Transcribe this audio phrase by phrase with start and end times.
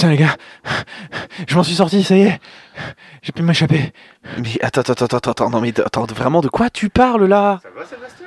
[0.00, 0.34] Putain, les gars,
[1.46, 2.40] je m'en suis sorti, ça y est.
[3.20, 3.92] J'ai pu m'échapper.
[4.38, 7.60] Mais attends, attends, attends, attends, non mais attends, vraiment de quoi tu parles là?
[7.62, 8.26] Ça va, Sébastien?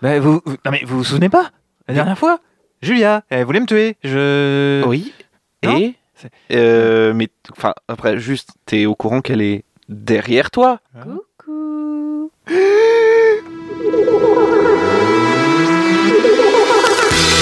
[0.00, 1.50] Bah, vous, vous- non, mais vous vous souvenez pas?
[1.86, 2.40] La dernière fois?
[2.80, 3.98] Julia, elle voulait me tuer.
[4.02, 4.82] Je.
[4.86, 5.12] Oui.
[5.62, 5.96] Non, Et?
[6.50, 10.80] Euh, mais enfin après juste t'es au courant qu'elle est derrière toi
[11.38, 12.30] Coucou.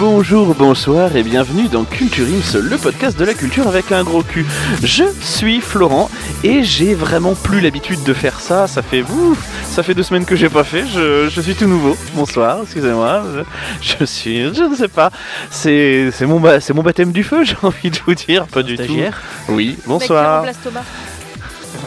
[0.00, 4.22] Bonjour, bonsoir et bienvenue dans Culture Ims, le podcast de la culture avec un gros
[4.22, 4.46] cul.
[4.82, 6.10] Je suis Florent
[6.42, 8.66] et j'ai vraiment plus l'habitude de faire ça.
[8.66, 9.38] Ça fait ouf,
[9.70, 10.86] ça fait deux semaines que j'ai pas fait.
[10.86, 11.98] Je, je suis tout nouveau.
[12.14, 13.24] Bonsoir, excusez-moi.
[13.82, 15.10] Je, je suis, je ne sais pas.
[15.50, 17.44] C'est c'est mon c'est mon baptême du feu.
[17.44, 18.96] J'ai envie de vous dire, pas du tout.
[19.50, 20.44] Oui, bonsoir.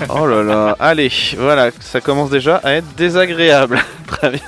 [0.10, 3.80] Oh là là, allez, voilà, ça commence déjà à être désagréable.
[4.08, 4.42] Très bien.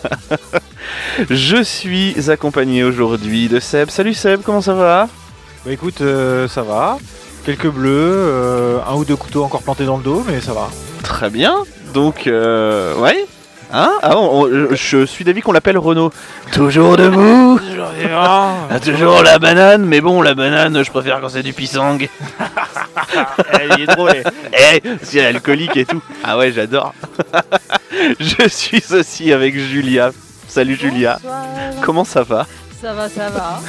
[1.29, 3.89] Je suis accompagné aujourd'hui de Seb.
[3.89, 5.07] Salut Seb, comment ça va?
[5.65, 6.97] Bah écoute, euh, ça va.
[7.45, 10.69] Quelques bleus, euh, un ou deux couteaux encore plantés dans le dos, mais ça va.
[11.03, 11.55] Très bien.
[11.93, 13.25] Donc, euh, ouais.
[13.77, 16.11] Hein ah, on- on- je suis d'avis qu'on l'appelle Renault.
[16.53, 17.59] Toujours debout
[18.15, 21.97] Ah, Toujours la banane, mais bon, la banane, je préfère quand c'est du pisang.
[23.77, 24.11] Il est drôle.
[24.53, 26.01] Eh, c'est alcoolique et tout.
[26.23, 26.93] Ah ouais, j'adore.
[28.19, 30.11] je suis aussi avec Julia.
[30.47, 31.19] Salut Julia.
[31.21, 31.43] Bonsoir.
[31.81, 32.45] Comment ça va?
[32.81, 33.59] Ça va, ça va.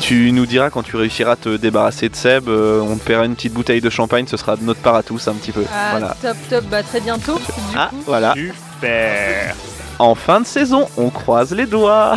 [0.00, 3.26] Tu nous diras quand tu réussiras à te débarrasser de Seb, euh, on te paiera
[3.26, 5.64] une petite bouteille de champagne, ce sera de notre part à tous un petit peu.
[5.72, 6.16] Ah, Voilà.
[6.22, 6.64] Top, top.
[6.70, 7.34] Bah, très bientôt.
[7.36, 7.42] Du
[7.76, 7.96] Ah, coup.
[8.06, 8.34] voilà.
[8.82, 9.54] Super.
[10.00, 12.16] En fin de saison, on croise les doigts.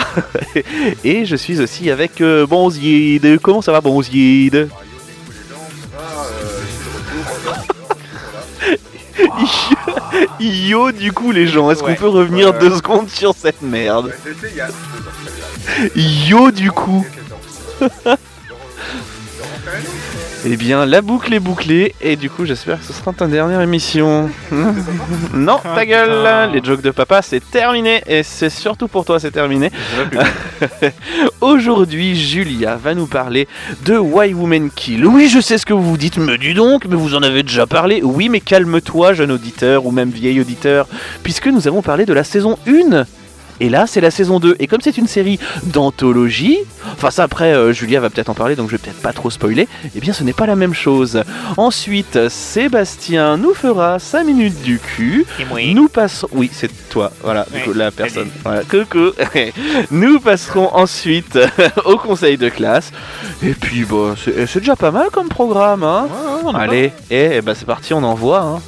[1.04, 2.48] Et je suis aussi avec euh.
[3.42, 4.70] Comment ça va Bonzide?
[10.40, 11.94] Yo du coup les gens, est-ce Ouais.
[11.96, 14.12] qu'on peut revenir deux secondes sur cette merde?
[15.96, 17.06] Yo du coup
[20.48, 23.62] Eh bien la boucle est bouclée et du coup j'espère que ce sera ta dernière
[23.62, 24.30] émission.
[25.34, 29.32] non, ta gueule Les jokes de papa c'est terminé et c'est surtout pour toi c'est
[29.32, 29.72] terminé.
[31.42, 33.48] Aujourd'hui, Julia va nous parler
[33.86, 35.08] de Why Women Kill.
[35.08, 37.42] Oui, je sais ce que vous vous dites, me dis donc, mais vous en avez
[37.42, 38.02] déjà parlé.
[38.04, 40.88] Oui, mais calme-toi, jeune auditeur ou même vieil auditeur,
[41.24, 43.06] puisque nous avons parlé de la saison 1.
[43.60, 44.56] Et là, c'est la saison 2.
[44.60, 46.58] Et comme c'est une série d'anthologie,
[46.94, 49.30] enfin ça après, euh, Julia va peut-être en parler, donc je vais peut-être pas trop
[49.30, 51.24] spoiler, eh bien ce n'est pas la même chose.
[51.58, 55.26] Ensuite, Sébastien nous fera 5 minutes du cul.
[55.74, 56.28] Nous passons.
[56.32, 58.30] Oui, c'est toi, voilà, Oui, coup, la personne.
[58.44, 59.12] Voilà, coucou.
[59.92, 61.38] Nous passerons ensuite
[61.86, 62.92] au conseil de classe.
[63.44, 66.08] Et puis, bah, c'est déjà pas mal comme programme, hein.
[66.54, 68.42] Allez, et, bah, c'est parti, on envoie.
[68.42, 68.62] Hein.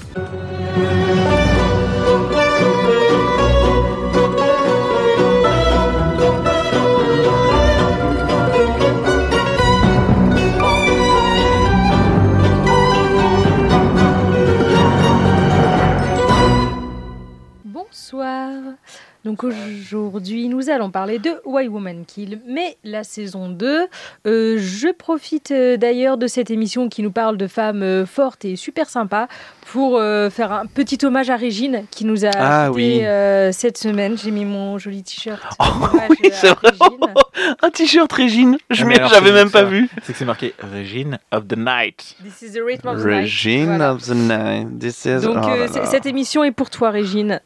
[19.28, 23.88] Donc aujourd'hui, nous allons parler de Why Woman Kill, mais la saison 2.
[24.26, 28.46] Euh, je profite euh, d'ailleurs de cette émission qui nous parle de femmes euh, fortes
[28.46, 29.28] et super sympas
[29.70, 33.02] pour euh, faire un petit hommage à Régine qui nous a Ah oui.
[33.04, 34.18] euh, cette semaine.
[34.18, 35.44] J'ai mis mon joli t-shirt.
[35.60, 35.66] Oh,
[36.10, 36.70] oui, c'est vrai.
[36.72, 37.14] Régine.
[37.62, 39.66] Un t-shirt Régine, je Ah, j'avais même pas ça.
[39.66, 39.90] vu.
[40.04, 42.16] C'est que c'est marqué Régine of the Night.
[42.24, 43.16] This is the rhythm of the night.
[43.24, 43.92] Régine Voilà.
[43.94, 44.80] of the night.
[44.80, 45.22] This is...
[45.24, 45.86] Donc oh là c'est- là.
[45.86, 47.42] cette émission est pour toi, Régine.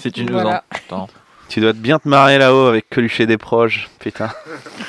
[0.00, 0.64] Si tu nous Voilà.
[0.74, 1.08] entends.
[1.48, 4.30] Tu dois bien te marrer là-haut avec Coluche et des proches, putain.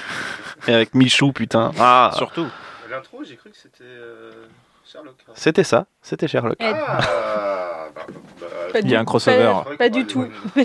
[0.67, 1.71] et avec Michou, putain.
[1.79, 2.47] Ah, Surtout.
[2.89, 4.31] L'intro, j'ai cru que c'était euh,
[4.85, 5.15] Sherlock.
[5.33, 6.55] c'était ça, c'était Sherlock.
[6.59, 8.01] Eh, Ah, bah,
[8.39, 9.53] bah, Pas Il y a un crossover.
[9.65, 10.27] Pas, pas du tout.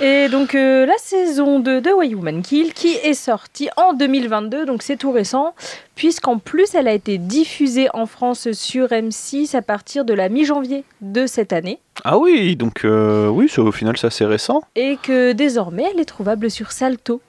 [0.00, 4.66] Et donc euh, la saison 2 de Why Woman Kill qui est sortie en 2022,
[4.66, 5.54] donc c'est tout récent,
[5.94, 10.82] puisqu'en plus elle a été diffusée en France sur M6 à partir de la mi-janvier
[11.00, 14.62] de cette année, Ah oui, donc euh, oui, au final c'est assez récent.
[14.74, 17.20] et que désormais elle est trouvable sur Salto,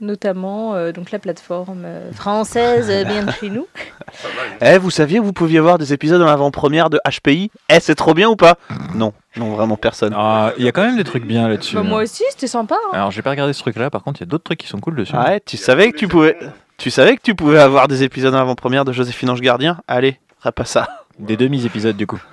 [0.00, 3.66] notamment euh, donc la plateforme euh, française euh, bien de chez nous.
[4.60, 4.74] Mal.
[4.74, 7.94] Eh, vous saviez que vous pouviez voir des épisodes en avant-première de HPI Eh, c'est
[7.94, 8.56] trop bien ou pas?
[8.94, 10.14] Non, non, vraiment personne.
[10.16, 11.76] Ah, Il y a quand même des trucs bien là-dessus.
[11.76, 12.76] Bah, moi aussi c'était sympa.
[12.76, 12.90] hein.
[12.94, 14.80] Alors j'ai pas regardé ce truc-là, par contre il y a d'autres trucs qui sont
[14.80, 15.14] cool dessus.
[15.16, 16.36] Ah ouais, tu savais que tu pouvais...
[16.76, 19.78] Tu savais que tu pouvais avoir des épisodes en avant-première de Joséphine Ange Gardien?
[19.86, 20.18] Allez,
[20.56, 21.04] pas ça.
[21.20, 22.20] Des demi-épisodes du coup.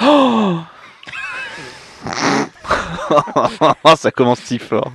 [3.96, 4.92] Ça commence si fort.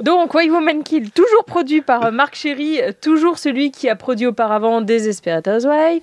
[0.00, 4.80] Donc, Why Woman Kill, toujours produit par Marc Chéry, toujours celui qui a produit auparavant
[4.80, 6.02] Desperate Housewives.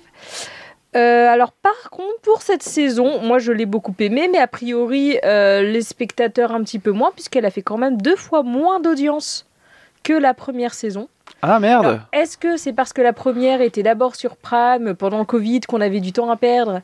[0.96, 5.18] Euh, alors par contre pour cette saison, moi je l'ai beaucoup aimée, mais a priori
[5.24, 8.80] euh, les spectateurs un petit peu moins puisqu'elle a fait quand même deux fois moins
[8.80, 9.46] d'audience
[10.02, 11.08] que la première saison.
[11.42, 15.24] Ah merde Est-ce que c'est parce que la première était d'abord sur Prime pendant le
[15.24, 16.80] Covid qu'on avait du temps à perdre?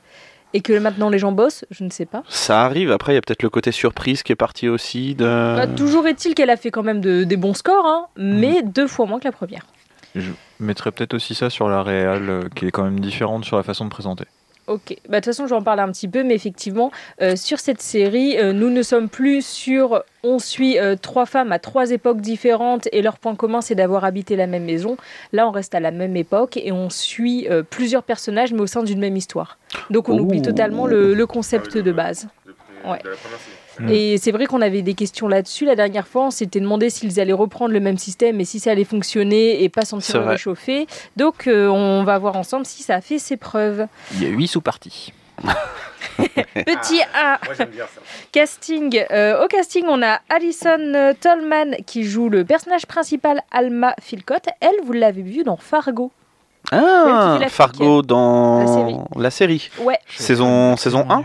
[0.55, 2.23] Et que maintenant les gens bossent Je ne sais pas.
[2.29, 5.15] Ça arrive, après il y a peut-être le côté surprise qui est parti aussi.
[5.15, 5.25] De...
[5.25, 8.87] Bah, toujours est-il qu'elle a fait quand même de- des bons scores, hein, mais deux
[8.87, 9.67] fois moins que la première.
[10.15, 13.57] Je mettrais peut-être aussi ça sur la réal, euh, qui est quand même différente sur
[13.59, 14.25] la façon de présenter.
[14.67, 16.91] Ok, bah, de toute façon, j'en parle un petit peu, mais effectivement,
[17.23, 20.03] euh, sur cette série, euh, nous ne sommes plus sur.
[20.25, 24.05] On suit euh, trois femmes à trois époques différentes et leur point commun, c'est d'avoir
[24.05, 24.97] habité la même maison.
[25.33, 28.83] Là, on reste à la même époque et on suit plusieurs personnages, mais au sein
[28.83, 29.59] d'une même histoire.
[29.91, 32.29] Donc, on oublie totalement le, le concept de base.
[32.85, 32.99] Ouais.
[33.05, 33.66] la première.
[33.81, 33.89] Mm.
[33.91, 35.65] Et c'est vrai qu'on avait des questions là-dessus.
[35.65, 38.71] La dernière fois, on s'était demandé s'ils allaient reprendre le même système et si ça
[38.71, 40.33] allait fonctionner et pas sentir vrai.
[40.33, 40.87] réchauffer.
[41.17, 43.87] Donc, euh, on va voir ensemble si ça a fait ses preuves.
[44.15, 45.13] Il y a 8 sous-parties.
[46.17, 47.39] Petit A.
[47.45, 48.01] Moi bien ça.
[48.33, 49.05] Casting.
[49.11, 54.47] Euh, au casting, on a Alison euh, Tolman qui joue le personnage principal Alma Philcott.
[54.61, 56.11] Elle, vous l'avez vu dans Fargo.
[56.73, 58.97] Ah, Fargo dans La série.
[59.17, 59.71] la série.
[59.81, 61.25] Ouais, Saison, saison 1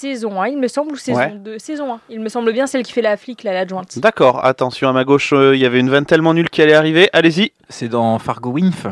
[0.00, 1.30] saison 1, il me semble, ou saison Ouais.
[1.32, 2.00] 2 Saison 1.
[2.08, 3.98] Il me semble bien celle qui fait la flic, là, l'adjointe.
[3.98, 6.74] D'accord, attention à ma gauche, euh, il y avait une vanne tellement nulle qui allait
[6.74, 7.10] arriver.
[7.12, 7.52] Allez-y.
[7.68, 8.86] C'est dans Fargo Winf.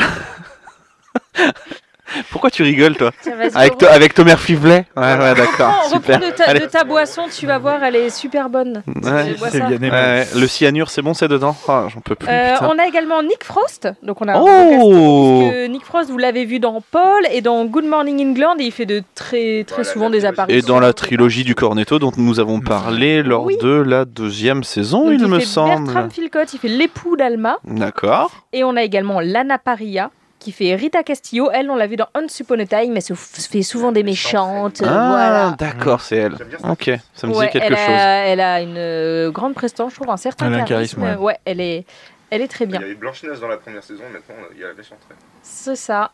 [2.32, 5.74] Pourquoi tu rigoles, toi Tiens, avec, to- avec Tomer Fivlet Ouais, ouais, d'accord.
[5.92, 8.84] reprends, de ta, de ta boisson, tu vas voir, elle est super bonne.
[8.88, 9.34] Ouais.
[9.36, 9.66] bois C'est ça.
[9.68, 9.90] bien aimé.
[9.92, 12.28] Ouais, le cyanure, c'est bon, c'est dedans Ah, J'en peux plus.
[12.30, 13.88] Euh, on a également Nick Frost.
[14.04, 18.20] Donc on a Oh Nick Frost, vous l'avez vu dans Paul et dans Good Morning
[18.30, 20.58] England, et il fait de très très Voilà, souvent des apparitions.
[20.60, 23.58] Et dans la trilogie du Cornetto dont nous avons parlé lors Oui.
[23.62, 25.86] de la deuxième saison, Donc, il, me fait semble.
[25.86, 27.58] Bertram Philcott, il fait l'époux d'Alma.
[27.66, 28.32] D'accord.
[28.54, 30.10] Et on a également Lana Paria
[30.40, 31.50] qui fait Rita Castillo.
[31.54, 34.82] Elle, on l'a vu dans Once Upon a Time, mais se fait souvent des méchantes.
[34.82, 35.56] euh, Ah, voilà.
[35.58, 36.36] d'accord, c'est elle.
[36.38, 36.72] J'aime bien ça.
[36.72, 37.88] Ok, ça me Ouais, dit quelque elle, chose.
[37.90, 41.02] a, elle a une euh, grande prestance, je trouve, un certain Elle a un charisme.
[41.02, 41.38] charisme, ouais.
[41.46, 41.86] elle est,
[42.30, 42.80] elle est très Il bien.
[42.80, 44.98] y avait Blanche-Neige dans la première saison, maintenant il y a la méchante.
[45.44, 46.12] C'est ça.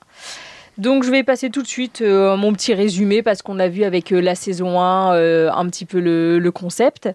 [0.78, 3.86] Donc je vais passer tout de suite euh, mon petit résumé parce qu'on a vu
[3.86, 7.10] avec euh, la saison 1 euh, un petit peu le, le concept.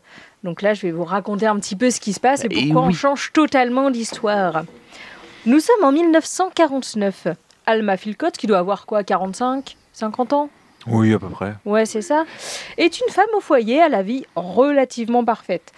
[0.44, 2.48] Donc là, je vais vous raconter un petit peu ce qui se passe et Et
[2.68, 4.62] pourquoi on change totalement d'histoire.
[5.46, 7.28] Nous sommes en 1949.
[7.64, 10.50] Alma Philcott, qui doit avoir quoi, 45 50 ans?
[10.86, 11.54] Oui, à peu près.
[11.64, 12.24] Ouais, c'est ça.
[12.76, 15.72] Est une femme au foyer à la vie relativement parfaite.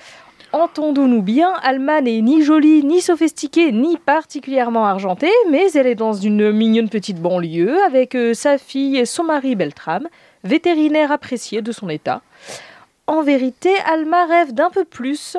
[0.52, 6.12] Entendons-nous bien, Alma n'est ni jolie, ni sophistiquée, ni particulièrement argentée, mais elle est dans
[6.12, 10.08] une mignonne petite banlieue avec euh, sa fille et son mari Beltram,
[10.42, 12.20] vétérinaire apprécié de son état.
[13.06, 15.36] En vérité, Alma rêve d'un peu plus.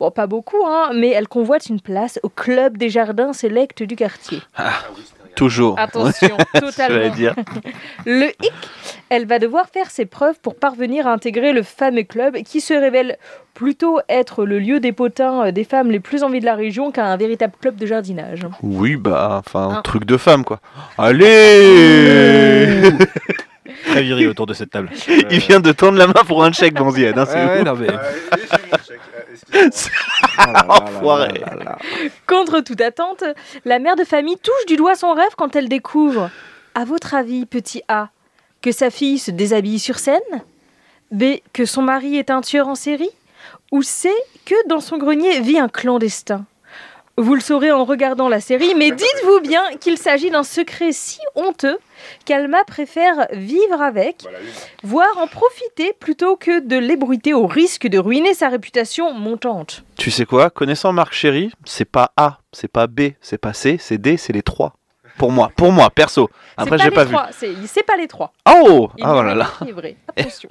[0.00, 3.96] Bon, pas beaucoup, hein, mais elle convoite une place au club des jardins sélects du
[3.96, 4.40] quartier.
[4.56, 4.72] Ah.
[5.36, 5.76] Toujours.
[5.80, 7.12] Attention, totalement.
[7.12, 7.34] dire.
[8.06, 8.52] Le hic,
[9.08, 12.72] elle va devoir faire ses preuves pour parvenir à intégrer le fameux club qui se
[12.72, 13.18] révèle
[13.52, 16.54] plutôt être le lieu des potins euh, des femmes les plus en vie de la
[16.54, 18.46] région qu'un véritable club de jardinage.
[18.62, 19.82] Oui, bah, enfin, Hein.
[19.82, 20.60] truc de femme, quoi.
[20.98, 22.90] Allez
[23.94, 24.90] Très viril autour de cette table.
[25.30, 27.16] Il vient de tendre la main pour un chèque, Banzienne.
[27.16, 27.86] Hein, c'est Ouais, non, mais...
[32.26, 33.22] Contre toute attente,
[33.64, 36.28] la mère de famille touche du doigt son rêve quand elle découvre,
[36.74, 38.08] à votre avis, petit A,
[38.62, 40.20] que sa fille se déshabille sur scène
[41.12, 41.36] B.
[41.52, 43.10] Que son mari est un tueur en série
[43.70, 44.10] Ou C.
[44.44, 46.44] Que dans son grenier vit un clandestin?
[47.16, 51.20] Vous le saurez en regardant la série, mais dites-vous bien qu'il s'agit d'un secret si
[51.36, 51.78] honteux
[52.24, 54.38] qu'Alma préfère vivre avec, Voilà,
[54.82, 59.84] voire en profiter plutôt que de l'ébruiter au risque de ruiner sa réputation montante.
[59.96, 60.50] Tu sais quoi?
[60.50, 64.32] Connaissant Marc Chéry, c'est pas A, c'est pas B, c'est pas C, c'est D, c'est
[64.32, 64.74] les trois.
[65.18, 66.28] Pour moi, pour moi, perso.
[66.56, 67.14] Après, j'ai les pas vu.
[67.32, 68.32] c'est- pas les trois.
[68.48, 69.48] Oh Il Ah voilà là.
[69.66, 69.96] est vrai.
[70.16, 70.48] Attention.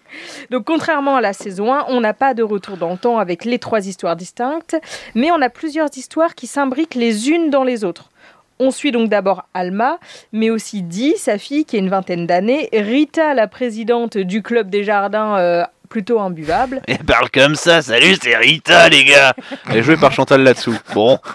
[0.50, 3.44] Donc, contrairement à la saison 1, on n'a pas de retour dans le temps avec
[3.44, 4.76] les trois histoires distinctes,
[5.14, 8.10] mais on a plusieurs histoires qui s'imbriquent les unes dans les autres.
[8.58, 9.98] On suit donc d'abord Alma,
[10.32, 14.70] mais aussi Dee, sa fille qui a une vingtaine d'années, Rita, la présidente du club
[14.70, 19.34] des jardins euh, plutôt imbuvable, Elle parle comme ça, salut, c'est Rita, les gars
[19.70, 20.76] Elle est jouée par Chantal là-dessous.
[20.94, 21.18] Bon.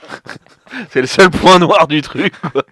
[0.89, 2.33] C'est le seul point noir du truc.
[2.53, 2.63] quoi.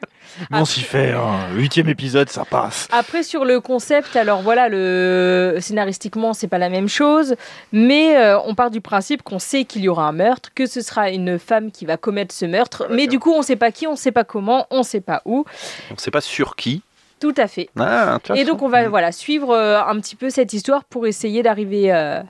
[0.51, 1.49] On s'y fait, hein.
[1.53, 2.87] Huitième épisode, ça passe.
[2.93, 7.35] Après sur le concept, alors voilà, le scénaristiquement c'est pas la même chose,
[7.73, 10.79] mais euh, on part du principe qu'on sait qu'il y aura un meurtre, que ce
[10.79, 13.71] sera une femme qui va commettre ce meurtre, Ah, mais du coup on sait pas
[13.73, 15.43] qui, on sait pas comment, on sait pas où.
[15.91, 16.81] On sait pas sur qui.
[17.19, 17.69] Tout à fait.
[17.77, 21.43] Ah, Et donc on va voilà suivre euh, un petit peu cette histoire pour essayer
[21.43, 22.21] d'arriver euh,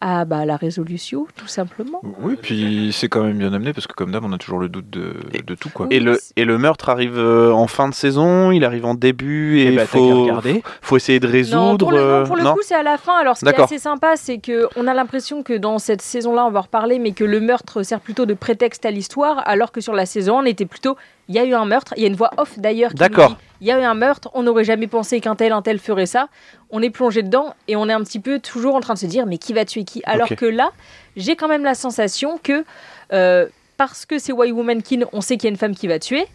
[0.00, 2.00] à bah, la résolution, tout simplement.
[2.20, 4.68] Oui, puis c'est quand même bien amené parce que comme d'hab, on a toujours le
[4.68, 5.86] doute de, de tout quoi.
[5.90, 9.58] Et le, et le meurtre arrive euh, en fin de saison, il arrive en début
[9.58, 10.62] et Et il bah, faut, regarder.
[10.82, 11.72] faut essayer de résoudre.
[11.72, 13.16] Non, pour le, non, euh, pour le non coup, c'est à la fin.
[13.18, 16.44] Alors, ce qui est assez sympa, c'est que on a l'impression que dans cette saison-là,
[16.46, 19.72] on va en reparler, mais que le meurtre sert plutôt de prétexte à l'histoire, alors
[19.72, 20.96] que sur la saison, on était plutôt.
[21.28, 21.94] Il y a eu un meurtre.
[21.96, 23.30] Il y a une voix off d'ailleurs qui nous D'accord.
[23.30, 24.30] dit il y a eu un meurtre.
[24.34, 26.28] On n'aurait jamais pensé qu'un tel, un tel ferait ça.
[26.70, 29.06] On est plongé dedans et on est un petit peu toujours en train de se
[29.06, 30.02] dire mais qui va tuer qui?
[30.04, 30.72] Alors que là,
[31.16, 32.64] j'ai quand même la sensation que
[33.12, 33.46] euh,
[33.76, 35.98] parce que c'est White Woman Kin, on sait qu'il y a une femme qui va
[35.98, 36.26] tuer.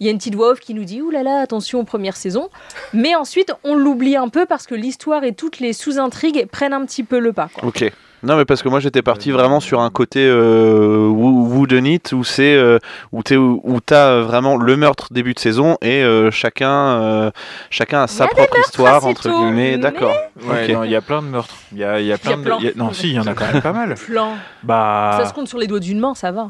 [0.00, 2.16] Il y a une petite voix off qui nous dit Ouh là là, attention, première
[2.16, 2.50] saison.
[2.92, 6.84] Mais ensuite, on l'oublie un peu parce que l'histoire et toutes les sous-intrigues prennent un
[6.86, 7.48] petit peu le pas.
[7.52, 7.68] quoi.
[7.68, 7.90] Ok.
[8.24, 12.24] Non, mais parce que moi j'étais parti vraiment sur un côté euh, whodunit it où
[12.24, 12.78] c'est euh,
[13.12, 17.30] où t'es où t'as euh, vraiment le meurtre début de saison et euh, chacun euh,
[17.70, 19.72] chacun a sa a propre histoire entre tôt, guillemets.
[19.72, 20.14] mais- D'accord.
[20.44, 20.70] Ouais, Ok.
[20.74, 21.54] non, il y a plein de meurtres.
[21.72, 22.50] Il y a, il y a plein de.
[22.60, 23.94] y a- Non, si, il y en a quand même pas mal.
[23.94, 24.32] Plan.
[24.64, 26.48] Bah, Ça se compte sur les doigts d'une main, ça va.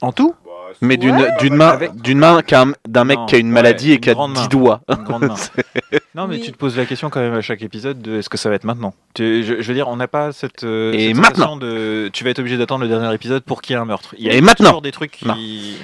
[0.00, 0.34] en tout,
[0.80, 1.30] Mais d'une Ouais.
[1.40, 3.98] d'une main Avec- d'une main qu'un- d'un mec Non, qui a une ouais, maladie et
[4.00, 4.46] qui a grande 10 main.
[4.48, 4.80] doigts.
[4.88, 5.34] une grande main.
[6.14, 6.42] non, mais Oui.
[6.42, 8.54] tu te poses la question quand même à chaque épisode de est-ce que ça va
[8.54, 8.94] être maintenant?
[9.14, 10.64] Tu- je, je veux dire, on n'a pas cette.
[10.64, 11.30] euh, Et cette maintenant.
[11.54, 12.10] sensation de.
[12.12, 14.14] Tu vas être obligé d'attendre le dernier épisode pour qu'il y ait un meurtre.
[14.18, 14.68] Il y a Et maintenant.
[14.68, 15.26] toujours des trucs qui.
[15.26, 15.36] Non.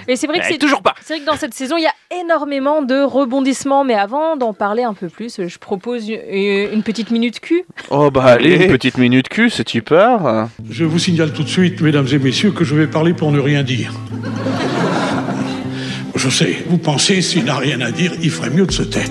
[0.08, 0.94] Et c'est vrai que c'est toujours pas.
[1.02, 3.84] C'est vrai que dans cette saison, il y a énormément de rebondissements.
[3.84, 6.18] Mais avant d'en parler un peu plus, je propose une,
[6.72, 7.64] une petite minute cul.
[7.90, 8.64] Oh bah allez, Allez.
[8.66, 10.48] une petite minute cul, c'est tu pars.
[10.70, 13.40] Je vous signale tout de suite, mesdames et messieurs, que je vais parler pour ne
[13.40, 13.92] rien dire.
[16.24, 19.10] Je sais, vous pensez, s'il n'a rien à dire, il ferait mieux de se taire.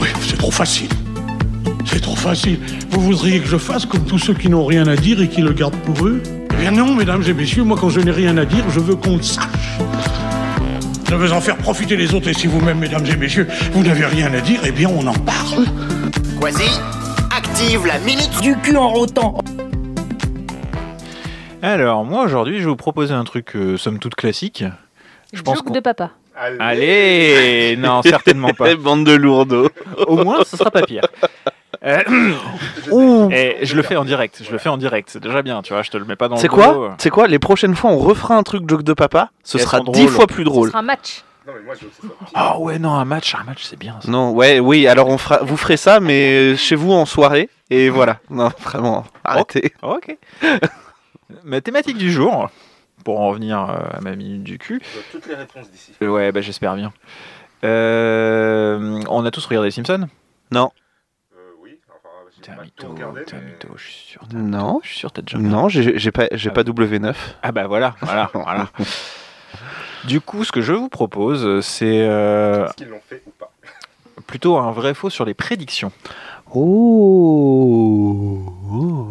[0.00, 0.88] Oui, c'est trop facile.
[1.84, 2.58] C'est trop facile.
[2.88, 5.42] Vous voudriez que je fasse comme tous ceux qui n'ont rien à dire et qui
[5.42, 6.22] le gardent pour eux?
[6.50, 8.94] Eh bien non, mesdames et messieurs, moi quand je n'ai rien à dire, je veux
[8.94, 9.44] qu'on le sache.
[11.10, 14.06] Je veux en faire profiter les autres et si vous-même, mesdames et messieurs, vous n'avez
[14.06, 15.66] rien à dire, eh bien on en parle.
[16.40, 16.70] Quasi,
[17.36, 19.40] active la minute du cul en rotant.
[21.60, 24.64] Alors, moi aujourd'hui, je vais vous proposer un truc euh, somme toute classique.
[25.32, 26.10] Je pense Joke de papa.
[26.36, 28.74] Allez, Allez Non, certainement pas.
[28.76, 29.68] Bande de lourdeaux.
[30.06, 31.04] Au moins, ce sera pas pire.
[31.84, 31.98] Euh,
[33.32, 34.40] et je le fais en direct.
[34.44, 35.10] Je le fais en direct.
[35.10, 35.82] C'est déjà bien, tu vois.
[35.82, 37.98] Je te le mets pas dans le C'est quoi C'est quoi Les prochaines fois, on
[37.98, 39.30] refera un truc joke de papa?
[39.42, 40.68] Ce Et sera dix fois plus Ce drôle.
[40.68, 41.24] sera un match.
[41.44, 42.28] Non, mais moi, je veux que ce soit pire.
[42.34, 43.96] Ah ouais, non, un match, un match, c'est bien.
[44.00, 44.08] ça.
[44.08, 44.86] Non, ouais, oui.
[44.86, 47.48] Alors on fera, vous ferez ça, mais chez vous en soirée.
[47.68, 48.18] Et voilà.
[48.30, 49.04] Non, vraiment.
[49.24, 49.72] Arrêtez.
[49.82, 50.16] Ok.
[51.44, 52.48] Ma thématique du jour,
[53.04, 54.80] pour en revenir euh, à ma minute du cul.
[55.10, 55.92] Toutes les réponses d'ici.
[56.00, 56.92] Ouais, bah j'espère bien.
[57.64, 60.08] Euh, on a tous regardé les Simpsons?
[60.50, 60.70] Non.
[61.36, 63.22] Euh, oui, enfin, un pas mytho, tout regardé.
[63.32, 64.20] mais- mytho, je suis sûr.
[64.28, 64.80] t'as- Non.
[64.82, 65.38] Je suis sûr, t'as déjà.
[65.38, 66.72] Non, j'ai j'ai pas, j'ai Ah pas oui.
[66.72, 67.14] W9.
[67.42, 68.68] Ah bah voilà, voilà, voilà.
[70.04, 73.52] Du coup, ce que je vous propose, c'est euh, Est-ce qu'ils l'ont fait ou pas?
[74.26, 75.92] plutôt un vrai faux sur les prédictions.
[76.54, 78.42] Oh.
[78.72, 79.08] Oh.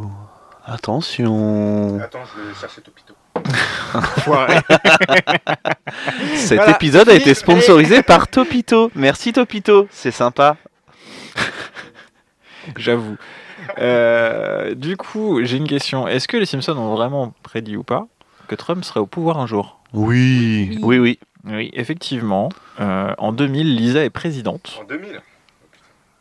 [0.66, 2.00] Attention.
[2.02, 3.11] Attends, je vais chercher Topito.
[6.36, 6.72] Cet Voilà.
[6.76, 8.92] épisode a été sponsorisé par Topito.
[8.96, 9.88] Merci Topito.
[9.92, 10.58] C'est sympa.
[12.78, 13.18] J'avoue.
[13.80, 16.08] Euh, du coup, j'ai une question.
[16.08, 18.08] Est-ce que les Simpsons ont vraiment prédit ou pas
[18.48, 19.80] que Trump serait au pouvoir un jour?
[19.94, 20.78] Oui.
[20.82, 21.20] Oui, oui.
[21.46, 22.50] Oui, effectivement.
[22.80, 24.80] Euh, en 2000, Lisa est présidente.
[24.82, 25.22] En 2000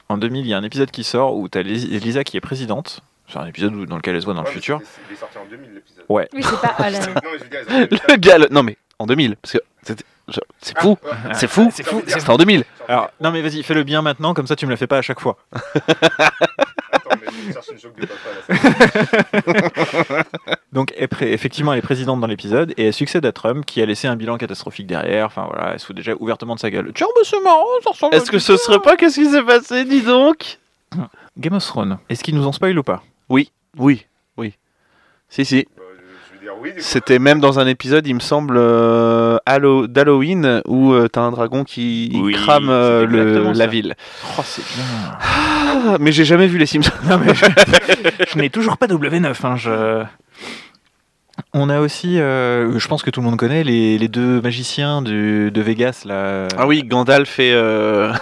[0.09, 2.41] En 2000, il y a un épisode qui sort où tu as Lisa qui est
[2.41, 3.01] présidente.
[3.33, 4.81] C'est un épisode où- dans lequel elle se voit dans le Ouais, mais futur.
[5.09, 6.05] Il est sorti en 2000 l'épisode.
[6.09, 6.29] Ouais.
[6.33, 6.99] Oui, c'est pas à la...
[6.99, 9.37] Non, mais je veux dire, ils ont fait Le gars, le- non mais en 2000,
[9.37, 11.35] parce que c'était- je- c'est fou, Ah, ouais.
[11.35, 12.65] c'est fou, C'est fou, c'était en 2000.
[12.89, 15.03] Alors, non mais vas-y, fais-le bien maintenant, comme ça tu me la fais pas à
[15.03, 15.37] chaque fois.
[15.53, 18.29] Attends, mais je cherche une joke de papa
[20.09, 20.23] là.
[20.73, 24.07] Donc effectivement, elle est présidente dans l'épisode et elle succède à Trump qui a laissé
[24.09, 25.27] un bilan catastrophique derrière.
[25.27, 26.91] Enfin voilà, elle se fout déjà ouvertement de sa gueule.
[26.95, 28.15] Tiens, bah, c'est marrant, ça ressemble.
[28.15, 30.59] à Est-ce que ce serait pas qu'est-ce qui s'est passé, dis donc?
[31.39, 33.03] Game of Thrones Est-ce qu'ils nous en spoil ou pas?
[33.31, 34.05] Oui, oui,
[34.37, 34.55] oui.
[35.29, 35.67] Si, si.
[35.77, 35.83] Bah,
[36.61, 36.71] oui.
[36.79, 41.31] C'était même dans un épisode, il me semble, euh, Hallow- d'Halloween, où euh, t'as un
[41.31, 43.95] dragon qui Oui, crame euh, le- la ville.
[44.39, 44.85] Oh, c'est bien.
[45.21, 46.91] Ah, mais j'ai jamais vu les Simpsons.
[47.09, 47.45] Non mais je,
[48.33, 49.35] je n'ai toujours pas W9.
[49.47, 50.03] hein, je...
[51.55, 55.01] On a aussi, euh, je pense que tout le monde connaît les, les deux magiciens
[55.03, 56.49] du- de Vegas là.
[56.59, 58.13] Ah oui, Gandalf et euh,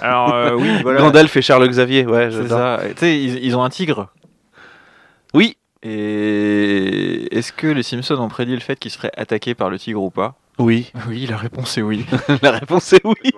[0.00, 1.00] Alors euh, oui, voilà.
[1.00, 2.80] Gandalf et Charles Xavier, ouais, C'est ça.
[2.90, 4.08] Tu sais, ils, ils ont un tigre.
[5.82, 9.78] Et est-ce que les Simpsons ont prédit le fait qu'ils se feraient attaquer par le
[9.78, 12.04] tigre ou pas Oui, Oui, la réponse est oui.
[12.42, 13.30] la réponse est oui.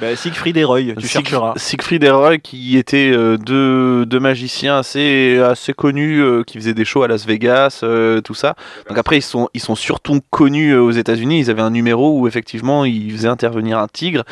[0.00, 1.52] Bah, Siegfried et Roy, tu Sieg- chercheras.
[1.56, 6.72] Siegfried et Roy, qui étaient euh, deux, deux magiciens assez, assez connus, euh, qui faisaient
[6.72, 8.54] des shows à Las Vegas, euh, tout ça.
[8.88, 11.40] Donc après, ils sont, ils sont surtout connus euh, aux États-Unis.
[11.40, 14.24] Ils avaient un numéro où effectivement, ils faisaient intervenir un tigre.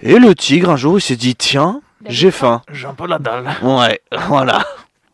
[0.00, 2.62] Et le tigre, un jour, il s'est dit Tiens, j'ai faim.
[2.72, 3.48] J'ai un peu la dalle.
[3.62, 4.64] Ouais, voilà.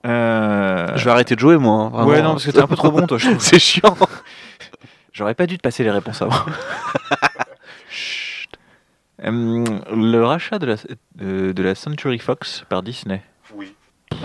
[0.05, 0.89] Euh...
[0.97, 1.91] Je vais arrêter de jouer, moi.
[1.95, 2.05] hein.
[2.05, 3.41] Ouais, non, parce que t'es un peu trop bon, toi, je trouve.
[3.43, 3.97] C'est chiant.
[5.13, 6.35] J'aurais pas dû te passer les réponses avant.
[7.89, 8.51] Chut.
[9.25, 10.77] Hum, le rachat de la,
[11.17, 13.23] de, de la Century Fox par Disney.
[13.55, 13.75] Oui.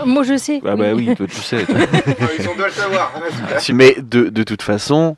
[0.04, 0.60] Moi, je sais.
[0.66, 1.64] Ah bah oui, toi, tu sais.
[1.64, 1.76] toi.
[1.84, 3.12] Ah, ils deux à le savoir.
[3.16, 5.16] hein, Mais de, de toute façon,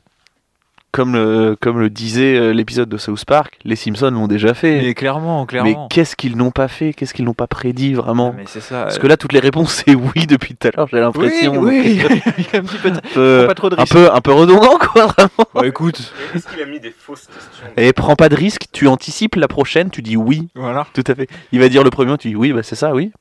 [0.93, 4.79] comme le, comme le disait euh, l'épisode de South Park, les Simpsons l'ont déjà fait.
[4.79, 5.87] Mais clairement, Mais clairement.
[5.89, 6.93] qu'est-ce qu'ils n'ont pas fait?
[6.93, 8.29] Qu'est-ce qu'ils n'ont pas prédit vraiment?
[8.33, 8.83] Ah, mais c'est ça.
[8.83, 11.57] Parce que là, toutes les réponses, c'est oui depuis tout à l'heure, j'ai oui, l'impression.
[11.57, 11.81] oui,
[12.37, 12.99] il y a un petit peu de...
[13.13, 13.93] peu, pas trop de un, risques.
[13.93, 15.29] peu, un peu redondant, quoi, vraiment.
[15.55, 17.65] Bah, écoute, Mais Est-ce qu'il a mis des fausses questions?
[17.75, 20.85] Et prends pas de risque, tu anticipes la prochaine, tu dis oui, voilà.
[20.93, 21.27] tout à fait.
[21.51, 23.11] Il va dire le premier, tu dis oui, bah c'est ça, oui.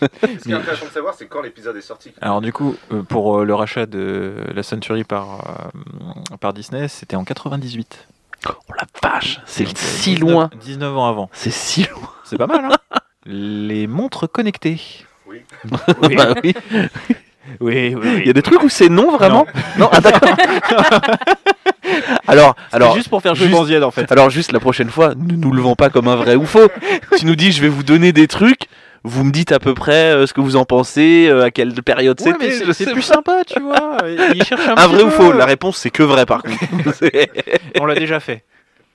[0.22, 2.12] Ce qui est intéressant de savoir, c'est quand l'épisode est sorti.
[2.20, 6.88] Alors du coup, euh, pour euh, le rachat de la Century par, euh, par Disney,
[6.88, 8.06] c'était en 98.
[8.48, 10.50] Oh la vache, c'est si 19 loin.
[10.60, 11.30] 19 ans avant.
[11.32, 12.10] C'est si loin.
[12.24, 14.80] C'est pas mal, hein Les montres connectées.
[15.26, 15.40] Oui.
[16.02, 16.54] Oui, Bah oui.
[17.60, 18.08] oui, oui.
[18.20, 19.46] Il y a des trucs où c'est non vraiment
[19.78, 20.28] Non, ah d'accord.
[22.26, 24.10] alors, Alors, juste pour faire jouer juste- en fait.
[24.12, 26.68] alors juste la prochaine fois, ne nous le vends pas comme un vrai ou faux.
[27.18, 28.66] tu nous dis, je vais vous donner des trucs.
[29.08, 31.72] Vous me dites à peu près euh, ce que vous en pensez, euh, à quelle
[31.82, 32.72] période Ouais, c'était.
[32.72, 33.98] c'est- plus sympa, tu vois.
[34.34, 36.56] Il cherche un, vrai ou faux La réponse c'est que vrai par contre.
[37.80, 38.44] On l'a déjà fait.